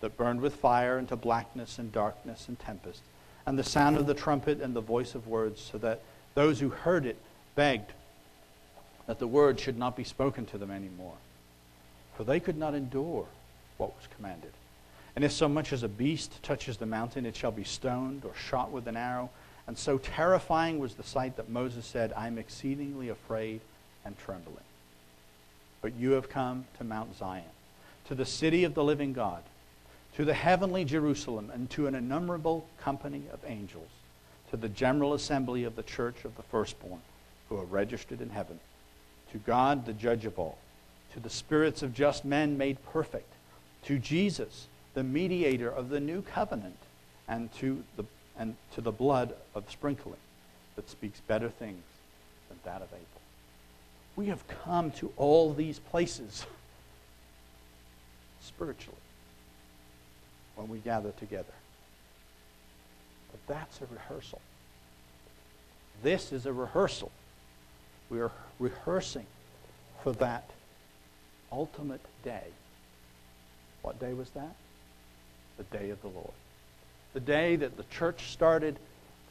that 0.00 0.16
burned 0.16 0.40
with 0.40 0.54
fire 0.56 0.98
into 0.98 1.16
blackness 1.16 1.78
and 1.78 1.92
darkness 1.92 2.48
and 2.48 2.58
tempest, 2.58 3.02
and 3.44 3.58
the 3.58 3.62
sound 3.62 3.98
of 3.98 4.06
the 4.06 4.14
trumpet 4.14 4.62
and 4.62 4.74
the 4.74 4.80
voice 4.80 5.14
of 5.14 5.28
words, 5.28 5.60
so 5.60 5.76
that 5.76 6.00
those 6.34 6.60
who 6.60 6.70
heard 6.70 7.04
it 7.04 7.18
begged 7.54 7.92
that 9.06 9.18
the 9.18 9.26
word 9.26 9.60
should 9.60 9.76
not 9.76 9.98
be 9.98 10.04
spoken 10.04 10.46
to 10.46 10.56
them 10.56 10.70
anymore. 10.70 11.16
For 12.16 12.24
they 12.24 12.40
could 12.40 12.56
not 12.56 12.74
endure 12.74 13.26
what 13.76 13.94
was 13.94 14.08
commanded. 14.16 14.52
And 15.18 15.24
if 15.24 15.32
so 15.32 15.48
much 15.48 15.72
as 15.72 15.82
a 15.82 15.88
beast 15.88 16.40
touches 16.44 16.76
the 16.76 16.86
mountain, 16.86 17.26
it 17.26 17.34
shall 17.34 17.50
be 17.50 17.64
stoned 17.64 18.24
or 18.24 18.32
shot 18.36 18.70
with 18.70 18.86
an 18.86 18.96
arrow. 18.96 19.30
And 19.66 19.76
so 19.76 19.98
terrifying 19.98 20.78
was 20.78 20.94
the 20.94 21.02
sight 21.02 21.36
that 21.38 21.48
Moses 21.48 21.84
said, 21.86 22.12
I'm 22.12 22.38
exceedingly 22.38 23.08
afraid 23.08 23.60
and 24.04 24.16
trembling. 24.16 24.62
But 25.82 25.96
you 25.96 26.12
have 26.12 26.28
come 26.28 26.66
to 26.78 26.84
Mount 26.84 27.16
Zion, 27.16 27.42
to 28.06 28.14
the 28.14 28.24
city 28.24 28.62
of 28.62 28.74
the 28.74 28.84
living 28.84 29.12
God, 29.12 29.42
to 30.14 30.24
the 30.24 30.34
heavenly 30.34 30.84
Jerusalem, 30.84 31.50
and 31.52 31.68
to 31.70 31.88
an 31.88 31.96
innumerable 31.96 32.68
company 32.78 33.24
of 33.32 33.40
angels, 33.44 33.90
to 34.52 34.56
the 34.56 34.68
general 34.68 35.14
assembly 35.14 35.64
of 35.64 35.74
the 35.74 35.82
church 35.82 36.24
of 36.24 36.36
the 36.36 36.44
firstborn, 36.44 37.02
who 37.48 37.56
are 37.56 37.64
registered 37.64 38.20
in 38.20 38.30
heaven, 38.30 38.60
to 39.32 39.38
God, 39.38 39.84
the 39.84 39.92
judge 39.94 40.26
of 40.26 40.38
all, 40.38 40.58
to 41.12 41.18
the 41.18 41.28
spirits 41.28 41.82
of 41.82 41.92
just 41.92 42.24
men 42.24 42.56
made 42.56 42.78
perfect, 42.92 43.32
to 43.82 43.98
Jesus, 43.98 44.68
the 44.98 45.04
mediator 45.04 45.70
of 45.70 45.90
the 45.90 46.00
new 46.00 46.22
covenant, 46.22 46.76
and 47.28 47.52
to 47.54 47.84
the 47.96 48.04
and 48.36 48.56
to 48.74 48.80
the 48.80 48.90
blood 48.90 49.32
of 49.54 49.70
sprinkling 49.70 50.18
that 50.74 50.90
speaks 50.90 51.20
better 51.20 51.48
things 51.48 51.84
than 52.48 52.58
that 52.64 52.82
of 52.82 52.88
Abel. 52.88 53.22
We 54.16 54.26
have 54.26 54.42
come 54.64 54.90
to 54.92 55.12
all 55.16 55.54
these 55.54 55.78
places 55.78 56.44
spiritually 58.40 58.98
when 60.56 60.68
we 60.68 60.78
gather 60.78 61.12
together. 61.12 61.54
But 63.30 63.54
that's 63.54 63.80
a 63.80 63.86
rehearsal. 63.94 64.40
This 66.02 66.32
is 66.32 66.44
a 66.44 66.52
rehearsal. 66.52 67.12
We 68.10 68.18
are 68.18 68.32
rehearsing 68.58 69.26
for 70.02 70.10
that 70.14 70.50
ultimate 71.52 72.04
day. 72.24 72.48
What 73.82 74.00
day 74.00 74.12
was 74.12 74.30
that? 74.30 74.56
The 75.58 75.64
day 75.76 75.90
of 75.90 76.00
the 76.00 76.08
Lord. 76.08 76.32
The 77.12 77.20
day 77.20 77.56
that 77.56 77.76
the 77.76 77.84
church 77.90 78.30
started 78.30 78.78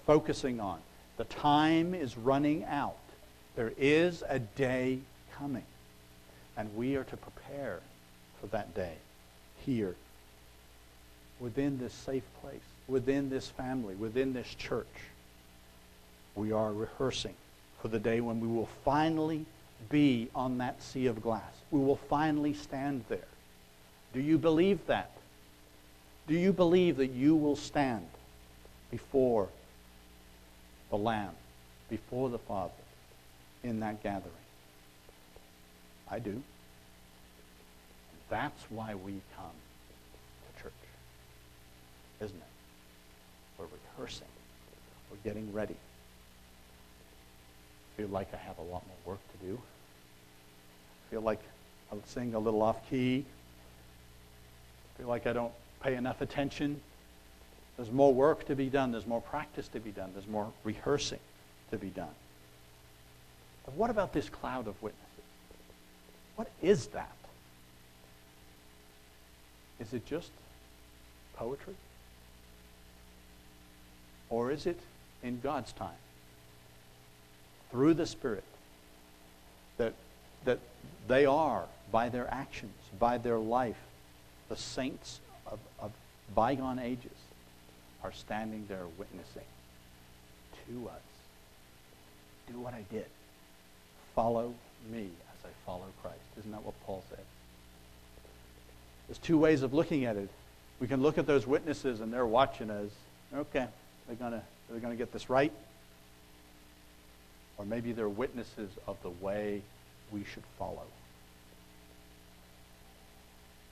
focusing 0.05 0.59
on. 0.59 0.79
The 1.17 1.23
time 1.23 1.95
is 1.95 2.17
running 2.17 2.63
out. 2.65 2.97
There 3.55 3.73
is 3.77 4.23
a 4.29 4.37
day 4.39 4.99
coming. 5.35 5.63
And 6.55 6.75
we 6.75 6.95
are 6.95 7.03
to 7.05 7.17
prepare 7.17 7.79
for 8.39 8.47
that 8.47 8.75
day 8.75 8.93
here, 9.65 9.95
within 11.39 11.79
this 11.79 11.93
safe 11.93 12.23
place, 12.41 12.61
within 12.87 13.29
this 13.29 13.47
family, 13.47 13.95
within 13.95 14.33
this 14.33 14.47
church. 14.55 14.85
We 16.35 16.51
are 16.51 16.71
rehearsing 16.71 17.33
for 17.81 17.87
the 17.87 17.99
day 17.99 18.21
when 18.21 18.39
we 18.39 18.47
will 18.47 18.69
finally 18.85 19.45
be 19.89 20.29
on 20.35 20.57
that 20.59 20.81
sea 20.81 21.07
of 21.07 21.21
glass. 21.21 21.51
We 21.71 21.79
will 21.79 21.99
finally 22.09 22.53
stand 22.53 23.03
there. 23.09 23.27
Do 24.13 24.21
you 24.21 24.37
believe 24.37 24.85
that? 24.87 25.11
Do 26.27 26.33
you 26.33 26.51
believe 26.51 26.97
that 26.97 27.07
you 27.07 27.35
will 27.35 27.55
stand 27.55 28.05
before 28.91 29.47
the 30.89 30.97
Lamb, 30.97 31.31
before 31.89 32.29
the 32.29 32.37
Father 32.37 32.73
in 33.63 33.79
that 33.79 34.03
gathering? 34.03 34.33
I 36.09 36.19
do. 36.19 36.41
That's 38.29 38.61
why 38.69 38.95
we 38.95 39.21
come 39.37 39.55
to 40.57 40.63
church, 40.63 40.73
isn't 42.19 42.35
it? 42.35 42.43
We're 43.57 43.67
rehearsing. 43.97 44.27
We're 45.09 45.17
getting 45.23 45.53
ready. 45.53 45.75
I 47.93 48.01
feel 48.01 48.09
like 48.09 48.33
I 48.33 48.37
have 48.37 48.57
a 48.57 48.63
lot 48.63 48.83
more 48.85 49.13
work 49.13 49.19
to 49.31 49.45
do. 49.45 49.57
I 49.57 51.11
feel 51.11 51.21
like 51.21 51.39
I 51.91 51.95
sing 52.05 52.33
a 52.33 52.39
little 52.39 52.61
off 52.61 52.89
key. 52.89 53.23
I 54.93 54.97
feel 54.99 55.07
like 55.07 55.25
I 55.25 55.31
don't 55.31 55.53
pay 55.81 55.95
enough 55.95 56.21
attention. 56.21 56.81
There's 57.75 57.91
more 57.91 58.13
work 58.13 58.45
to 58.47 58.55
be 58.55 58.69
done. 58.69 58.91
There's 58.91 59.07
more 59.07 59.21
practice 59.21 59.67
to 59.69 59.79
be 59.79 59.91
done. 59.91 60.11
There's 60.13 60.27
more 60.27 60.51
rehearsing 60.63 61.19
to 61.71 61.77
be 61.77 61.89
done. 61.89 62.15
But 63.65 63.75
what 63.75 63.89
about 63.89 64.13
this 64.13 64.29
cloud 64.29 64.67
of 64.67 64.81
witnesses? 64.81 65.03
What 66.35 66.49
is 66.61 66.87
that? 66.87 67.11
Is 69.79 69.93
it 69.93 70.05
just 70.05 70.31
poetry? 71.35 71.75
Or 74.29 74.51
is 74.51 74.65
it 74.65 74.79
in 75.23 75.39
God's 75.39 75.71
time? 75.73 75.89
Through 77.71 77.95
the 77.95 78.05
Spirit 78.05 78.43
that, 79.77 79.93
that 80.45 80.59
they 81.07 81.25
are, 81.25 81.65
by 81.91 82.09
their 82.09 82.27
actions, 82.33 82.73
by 82.99 83.17
their 83.17 83.37
life, 83.37 83.77
the 84.49 84.55
saints 84.55 85.19
of, 85.51 85.59
of 85.79 85.91
bygone 86.35 86.79
ages 86.79 87.11
are 88.03 88.11
standing 88.11 88.65
there 88.67 88.85
witnessing 88.97 89.43
to 90.67 90.89
us. 90.89 91.01
Do 92.51 92.59
what 92.59 92.73
I 92.73 92.83
did. 92.91 93.05
Follow 94.15 94.53
me 94.91 95.03
as 95.03 95.45
I 95.45 95.49
follow 95.65 95.85
Christ. 96.01 96.19
Isn't 96.39 96.51
that 96.51 96.63
what 96.63 96.75
Paul 96.85 97.03
said? 97.09 97.19
There's 99.07 99.17
two 99.19 99.37
ways 99.37 99.63
of 99.63 99.73
looking 99.73 100.05
at 100.05 100.17
it. 100.17 100.29
We 100.79 100.87
can 100.87 101.01
look 101.01 101.17
at 101.17 101.25
those 101.25 101.47
witnesses 101.47 102.01
and 102.01 102.13
they're 102.13 102.25
watching 102.25 102.69
us. 102.69 102.91
Okay, 103.33 103.65
they're 104.07 104.15
gonna 104.15 104.43
they're 104.69 104.79
gonna 104.79 104.95
get 104.95 105.11
this 105.11 105.29
right. 105.29 105.51
Or 107.57 107.65
maybe 107.65 107.91
they're 107.91 108.09
witnesses 108.09 108.69
of 108.85 108.97
the 109.01 109.09
way 109.09 109.61
we 110.11 110.23
should 110.23 110.43
follow. 110.59 110.83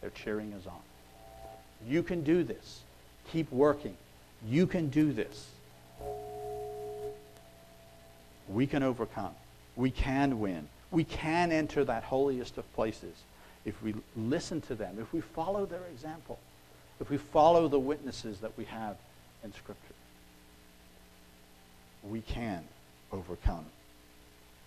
They're 0.02 0.10
cheering 0.10 0.54
us 0.54 0.66
on. 0.66 0.82
You 1.88 2.04
can 2.04 2.24
do 2.24 2.44
this. 2.44 2.82
Keep 3.32 3.52
working. 3.52 3.96
You 4.48 4.68
can 4.68 4.90
do 4.90 5.12
this. 5.12 5.48
We 8.48 8.68
can 8.68 8.84
overcome. 8.84 9.34
We 9.76 9.92
can 9.92 10.40
win. 10.40 10.68
We 10.92 11.04
can 11.04 11.52
enter 11.52 11.84
that 11.84 12.04
holiest 12.04 12.58
of 12.58 12.74
places 12.74 13.16
if 13.66 13.82
we 13.82 13.96
listen 14.16 14.62
to 14.62 14.76
them, 14.76 14.98
if 15.00 15.12
we 15.12 15.22
follow 15.22 15.66
their 15.66 15.86
example, 15.92 16.38
if 17.02 17.10
we 17.10 17.18
follow 17.18 17.68
the 17.68 17.80
witnesses 17.80 18.40
that 18.40 18.56
we 18.58 18.66
have 18.66 18.96
in 19.44 19.52
Scripture. 19.54 19.82
We 22.04 22.22
can 22.22 22.64
overcome. 23.12 23.66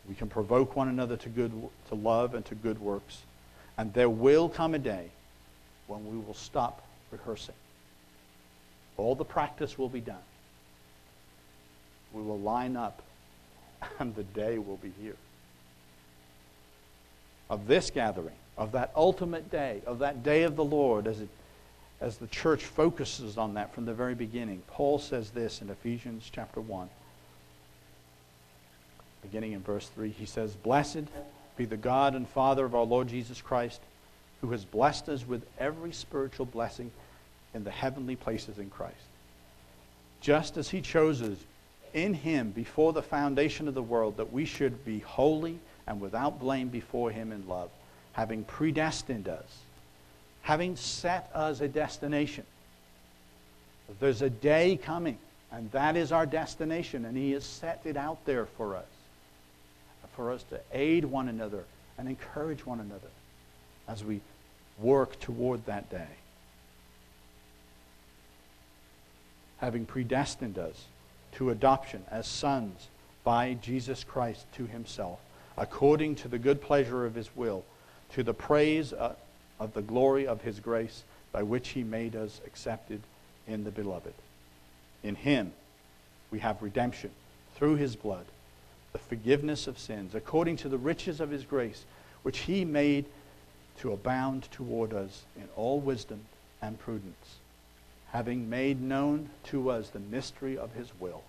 We 0.09 0.15
can 0.15 0.29
provoke 0.29 0.75
one 0.75 0.89
another 0.89 1.17
to 1.19 1.29
good 1.29 1.53
to 1.89 1.95
love 1.95 2.35
and 2.35 2.45
to 2.47 2.55
good 2.57 2.81
works. 2.81 3.23
And 3.77 3.93
there 3.95 4.11
will 4.11 4.49
come 4.49 4.75
a 4.75 4.79
day 4.79 5.11
when 5.87 6.05
we 6.11 6.19
will 6.19 6.35
stop 6.35 6.83
rehearsing. 7.11 7.55
All 8.97 9.15
the 9.15 9.25
practice 9.25 9.79
will 9.79 9.89
be 9.89 10.01
done. 10.01 10.17
We 12.13 12.23
will 12.23 12.39
line 12.39 12.77
up, 12.77 13.03
and 13.99 14.15
the 14.15 14.25
day 14.25 14.59
will 14.59 14.77
be 14.77 14.93
here. 15.01 15.17
Of 17.49 17.67
this 17.67 17.91
gathering, 17.91 18.35
of 18.57 18.73
that 18.73 18.93
ultimate 18.95 19.51
day, 19.51 19.81
of 19.87 20.01
that 20.01 20.23
day 20.23 20.43
of 20.43 20.57
the 20.57 20.65
Lord, 20.65 21.07
as, 21.07 21.21
it, 21.21 21.29
as 22.01 22.19
the 22.19 22.27
church 22.27 22.65
focuses 22.65 23.39
on 23.39 23.55
that 23.55 23.75
from 23.75 23.85
the 23.85 23.95
very 23.95 24.15
beginning, 24.15 24.63
Paul 24.69 24.99
says 24.99 25.31
this 25.31 25.63
in 25.63 25.71
Ephesians 25.71 26.29
chapter 26.31 26.61
1, 26.61 26.89
beginning 29.23 29.53
in 29.53 29.63
verse 29.63 29.89
3. 29.95 30.11
He 30.11 30.27
says, 30.27 30.55
Blessed 30.57 31.05
be 31.57 31.65
the 31.65 31.77
God 31.77 32.15
and 32.15 32.29
Father 32.29 32.65
of 32.65 32.75
our 32.75 32.85
Lord 32.85 33.09
Jesus 33.09 33.41
Christ 33.41 33.81
who 34.41 34.51
has 34.51 34.65
blessed 34.65 35.09
us 35.09 35.27
with 35.27 35.43
every 35.59 35.93
spiritual 35.93 36.47
blessing 36.47 36.91
in 37.55 37.65
the 37.65 37.71
heavenly 37.71 38.17
places 38.17 38.59
in 38.59 38.71
Christ. 38.71 38.95
Just 40.21 40.57
as 40.57 40.69
he 40.69 40.81
chose 40.81 41.23
us 41.23 41.39
in 41.95 42.15
him 42.15 42.51
before 42.51 42.93
the 42.93 43.03
foundation 43.03 43.69
of 43.69 43.75
the 43.75 43.83
world 43.83 44.17
that 44.17 44.33
we 44.33 44.45
should 44.45 44.85
be 44.85 45.01
holy 45.01 45.59
and 45.87 46.01
without 46.01 46.39
blame 46.39 46.69
before 46.69 47.11
him 47.11 47.33
in 47.33 47.49
love, 47.49 47.71
having 48.13 48.45
predestined 48.45 49.29
us, 49.29 49.59
having 50.43 50.77
set 50.77 51.31
us 51.35 51.61
a 51.61 51.69
destination. 51.69 52.45
There's 54.01 54.23
a 54.23 54.31
day 54.31 54.77
coming, 54.77 55.19
and 55.51 55.71
that 55.73 55.97
is 55.97 56.13
our 56.13 56.27
destination, 56.27 57.07
and 57.07 57.17
he 57.17 57.33
has 57.33 57.45
set 57.45 57.81
it 57.85 57.97
out 57.97 58.25
there 58.27 58.45
for 58.45 58.77
us, 58.77 58.85
for 60.15 60.31
us 60.31 60.43
to 60.51 60.61
aid 60.73 61.05
one 61.05 61.29
another 61.29 61.65
and 61.97 62.09
encourage 62.09 62.67
one 62.67 62.81
another 62.81 63.09
as 63.89 64.05
we 64.05 64.21
work 64.79 65.19
toward 65.19 65.65
that 65.67 65.91
day. 65.91 66.07
Having 69.59 69.87
predestined 69.87 70.59
us 70.59 70.85
to 71.33 71.51
adoption 71.51 72.05
as 72.11 72.27
sons 72.27 72.89
by 73.25 73.55
Jesus 73.55 74.05
Christ 74.05 74.47
to 74.55 74.67
himself, 74.67 75.19
according 75.57 76.15
to 76.17 76.29
the 76.29 76.39
good 76.39 76.61
pleasure 76.61 77.05
of 77.05 77.15
his 77.15 77.35
will, 77.35 77.65
to 78.15 78.23
the 78.23 78.35
praise 78.35 78.93
uh, 78.93 79.15
of 79.59 79.75
the 79.75 79.83
glory 79.83 80.27
of 80.27 80.43
his 80.43 80.61
grace, 80.61 81.03
by 81.33 81.43
which 81.43 81.71
he 81.71 81.83
made 81.83 82.15
us 82.15 82.41
accepted 82.47 83.01
in 83.47 83.65
the 83.65 83.71
beloved. 83.71 84.15
In 85.03 85.15
him 85.15 85.53
we 86.31 86.39
have 86.39 86.63
redemption 86.63 87.11
through 87.57 87.77
his 87.77 87.97
blood, 87.97 88.25
the 88.93 88.99
forgiveness 88.99 89.67
of 89.67 89.79
sins, 89.79 90.15
according 90.15 90.57
to 90.59 90.69
the 90.69 90.79
riches 90.79 91.21
of 91.21 91.31
his 91.31 91.45
grace, 91.45 91.85
which 92.23 92.39
he 92.39 92.65
made 92.65 93.05
to 93.79 93.93
abound 93.93 94.51
toward 94.51 94.93
us 94.93 95.25
in 95.37 95.49
all 95.57 95.81
wisdom 95.81 96.21
and 96.61 96.79
prudence, 96.79 97.37
having 98.11 98.51
made 98.51 98.81
known 98.81 99.31
to 99.45 99.71
us 99.71 99.91
the 99.91 99.99
mystery 99.99 100.59
of 100.59 100.73
his 100.73 100.91
will, 100.99 101.23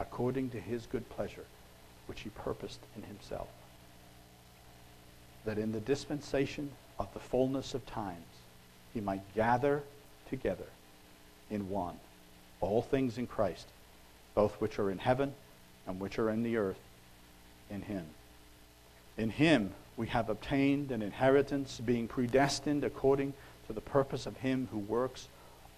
according 0.00 0.50
to 0.50 0.60
his 0.60 0.86
good 0.86 1.08
pleasure, 1.10 1.44
which 2.06 2.20
he 2.20 2.30
purposed 2.30 2.80
in 2.96 3.02
himself, 3.02 3.48
that 5.44 5.58
in 5.58 5.72
the 5.72 5.80
dispensation 5.80 6.70
of 6.98 7.12
the 7.14 7.20
fullness 7.20 7.74
of 7.74 7.86
times 7.86 8.26
he 8.92 9.00
might 9.00 9.34
gather 9.34 9.82
together 10.28 10.66
in 11.50 11.68
one 11.68 11.98
all 12.62 12.80
things 12.80 13.18
in 13.18 13.26
Christ, 13.26 13.66
both 14.34 14.60
which 14.60 14.78
are 14.78 14.90
in 14.90 14.98
heaven 14.98 15.34
and 15.86 16.00
which 16.00 16.18
are 16.18 16.30
in 16.30 16.42
the 16.42 16.56
earth, 16.56 16.78
in 17.68 17.82
him. 17.82 18.06
In 19.16 19.30
him 19.30 19.72
we 19.96 20.06
have 20.08 20.28
obtained 20.28 20.90
an 20.90 21.02
inheritance, 21.02 21.80
being 21.84 22.08
predestined 22.08 22.84
according 22.84 23.34
to 23.66 23.72
the 23.72 23.80
purpose 23.80 24.26
of 24.26 24.38
him 24.38 24.68
who 24.70 24.78
works 24.78 25.28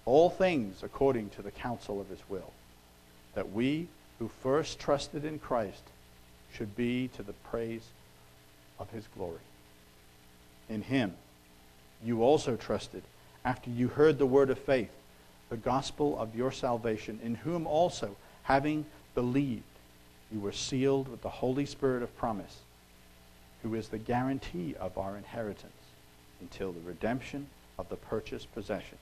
all 0.05 0.29
things 0.29 0.83
according 0.83 1.29
to 1.31 1.41
the 1.41 1.51
counsel 1.51 1.99
of 1.99 2.09
his 2.09 2.21
will, 2.29 2.53
that 3.33 3.51
we 3.51 3.87
who 4.19 4.29
first 4.41 4.79
trusted 4.79 5.25
in 5.25 5.39
Christ 5.39 5.83
should 6.53 6.75
be 6.75 7.09
to 7.09 7.23
the 7.23 7.33
praise 7.33 7.83
of 8.79 8.89
his 8.91 9.05
glory. 9.15 9.39
In 10.69 10.81
him 10.81 11.13
you 12.03 12.23
also 12.23 12.55
trusted 12.55 13.03
after 13.43 13.69
you 13.69 13.89
heard 13.89 14.17
the 14.17 14.25
word 14.25 14.49
of 14.49 14.57
faith, 14.57 14.91
the 15.49 15.57
gospel 15.57 16.17
of 16.17 16.35
your 16.35 16.51
salvation, 16.51 17.19
in 17.23 17.35
whom 17.35 17.67
also, 17.67 18.15
having 18.43 18.85
believed, 19.13 19.63
you 20.31 20.39
were 20.39 20.51
sealed 20.51 21.07
with 21.07 21.21
the 21.21 21.29
Holy 21.29 21.65
Spirit 21.65 22.01
of 22.01 22.17
promise 22.17 22.61
who 23.65 23.73
is 23.73 23.87
the 23.87 23.97
guarantee 23.97 24.75
of 24.79 24.95
our 24.95 25.17
inheritance 25.17 25.73
until 26.39 26.71
the 26.71 26.79
redemption 26.81 27.47
of 27.79 27.89
the 27.89 27.95
purchased 27.95 28.53
possession 28.53 28.99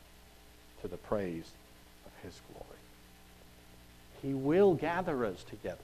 to 0.81 0.87
the 0.87 0.95
praise 0.95 1.51
of 2.05 2.11
his 2.23 2.39
glory. 2.49 2.79
He 4.21 4.33
will 4.33 4.73
gather 4.73 5.25
us 5.25 5.43
together 5.43 5.83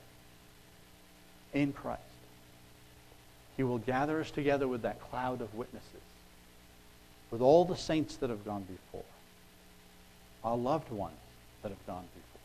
in 1.53 1.73
Christ. 1.73 1.99
He 3.57 3.63
will 3.63 3.79
gather 3.79 4.21
us 4.21 4.31
together 4.31 4.65
with 4.65 4.83
that 4.83 5.01
cloud 5.01 5.41
of 5.41 5.53
witnesses, 5.55 5.89
with 7.31 7.41
all 7.41 7.65
the 7.65 7.75
saints 7.75 8.15
that 8.15 8.29
have 8.29 8.45
gone 8.45 8.63
before, 8.63 9.03
our 10.41 10.55
loved 10.55 10.89
ones 10.89 11.17
that 11.63 11.69
have 11.69 11.85
gone 11.85 12.05
before. 12.15 12.39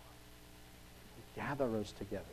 He 1.17 1.41
gather 1.41 1.77
us 1.77 1.93
together. 1.93 2.25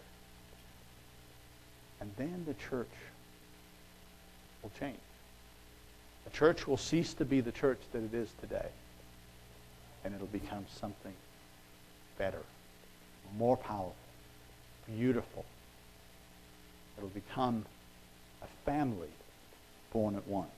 And 1.99 2.10
then 2.18 2.45
the 2.47 2.56
church 2.56 2.89
will 4.62 4.72
change. 4.80 4.97
The 6.26 6.32
church 6.32 6.68
will 6.68 6.78
cease 6.78 7.14
to 7.16 7.26
be 7.26 7.41
the 7.41 7.51
church 7.51 7.80
that 7.91 8.03
it 8.03 8.14
is 8.14 8.30
today, 8.39 8.68
and 10.03 10.14
it'll 10.14 10.28
become 10.28 10.66
something 10.80 11.14
better, 12.18 12.41
more 13.38 13.57
powerful, 13.57 13.95
beautiful. 14.88 15.45
It'll 16.97 17.09
become 17.09 17.66
a 18.43 18.47
family 18.66 19.09
born 19.91 20.16
at 20.16 20.28
once. 20.28 20.49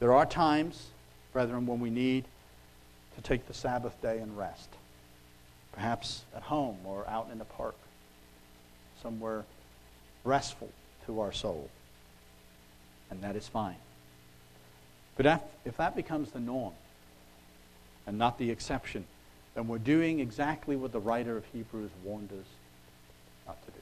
There 0.00 0.12
are 0.12 0.26
times, 0.26 0.88
brethren, 1.32 1.66
when 1.66 1.80
we 1.80 1.90
need 1.90 2.24
to 3.16 3.22
take 3.22 3.46
the 3.46 3.54
Sabbath 3.54 4.00
day 4.02 4.18
and 4.18 4.36
rest, 4.36 4.68
perhaps 5.72 6.22
at 6.34 6.42
home 6.42 6.78
or 6.84 7.06
out 7.08 7.28
in 7.32 7.40
a 7.40 7.44
park, 7.44 7.76
somewhere 9.02 9.44
restful 10.24 10.70
to 11.06 11.20
our 11.20 11.32
soul. 11.32 11.68
And 13.14 13.22
that 13.22 13.36
is 13.36 13.46
fine. 13.46 13.76
But 15.16 15.40
if, 15.64 15.76
that 15.76 15.94
becomes 15.94 16.32
the 16.32 16.40
norm 16.40 16.72
and 18.08 18.18
not 18.18 18.38
the 18.38 18.50
exception, 18.50 19.04
then 19.54 19.68
we're 19.68 19.78
doing 19.78 20.18
exactly 20.18 20.74
what 20.74 20.90
the 20.90 20.98
writer 20.98 21.36
of 21.36 21.44
Hebrews 21.52 21.92
warned 22.02 22.30
us 22.32 22.46
not 23.46 23.64
to 23.64 23.70
do. 23.70 23.78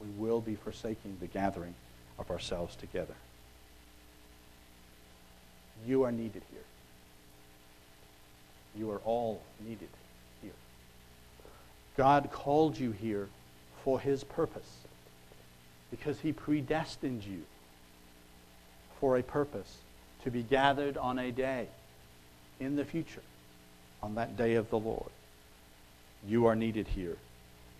We 0.00 0.26
will 0.26 0.40
be 0.40 0.56
forsaking 0.56 1.18
the 1.20 1.28
gathering 1.28 1.74
of 2.18 2.30
ourselves 2.32 2.74
together. 2.74 3.14
You 5.86 6.02
are 6.02 6.10
needed 6.10 6.42
here. 6.50 6.64
You 8.76 8.90
are 8.90 9.00
all 9.04 9.40
needed 9.64 9.88
here. 10.42 10.50
God 11.96 12.30
called 12.32 12.76
you 12.76 12.90
here 12.90 13.28
for 13.84 14.00
his 14.00 14.24
purpose 14.24 14.78
because 15.92 16.18
he 16.20 16.32
predestined 16.32 17.24
you 17.24 17.42
for 19.00 19.16
a 19.16 19.22
purpose 19.22 19.78
to 20.24 20.30
be 20.30 20.42
gathered 20.42 20.96
on 20.96 21.18
a 21.18 21.32
day 21.32 21.66
in 22.60 22.76
the 22.76 22.84
future, 22.84 23.22
on 24.02 24.14
that 24.16 24.36
day 24.36 24.54
of 24.54 24.68
the 24.70 24.78
Lord. 24.78 25.10
You 26.28 26.46
are 26.46 26.54
needed 26.54 26.86
here. 26.88 27.16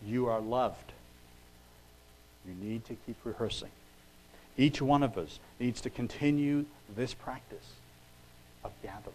You 0.05 0.29
are 0.29 0.41
loved. 0.41 0.93
You 2.49 2.55
need 2.55 2.87
to 2.87 2.97
keep 3.07 3.17
rehearsing. 3.25 3.69
Each 4.57 4.81
one 4.81 5.03
of 5.03 5.19
us 5.19 5.39
needs 5.59 5.81
to 5.83 5.91
continue 5.91 6.65
this 6.97 7.15
practice 7.15 7.75
of 8.65 8.73
gathering. 8.83 9.15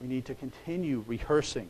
We 0.00 0.06
need 0.06 0.24
to 0.26 0.34
continue 0.34 1.04
rehearsing, 1.06 1.68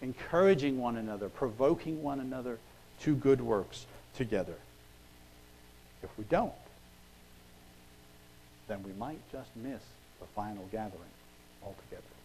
encouraging 0.00 0.78
one 0.78 0.96
another, 0.96 1.28
provoking 1.28 2.02
one 2.02 2.20
another 2.20 2.58
to 3.00 3.14
good 3.14 3.40
works 3.40 3.86
together. 4.14 4.54
If 6.02 6.10
we 6.16 6.24
don't, 6.24 6.52
then 8.68 8.82
we 8.82 8.92
might 8.92 9.20
just 9.30 9.50
miss 9.56 9.82
the 10.20 10.26
final 10.34 10.64
gathering 10.72 11.14
altogether. 11.62 12.15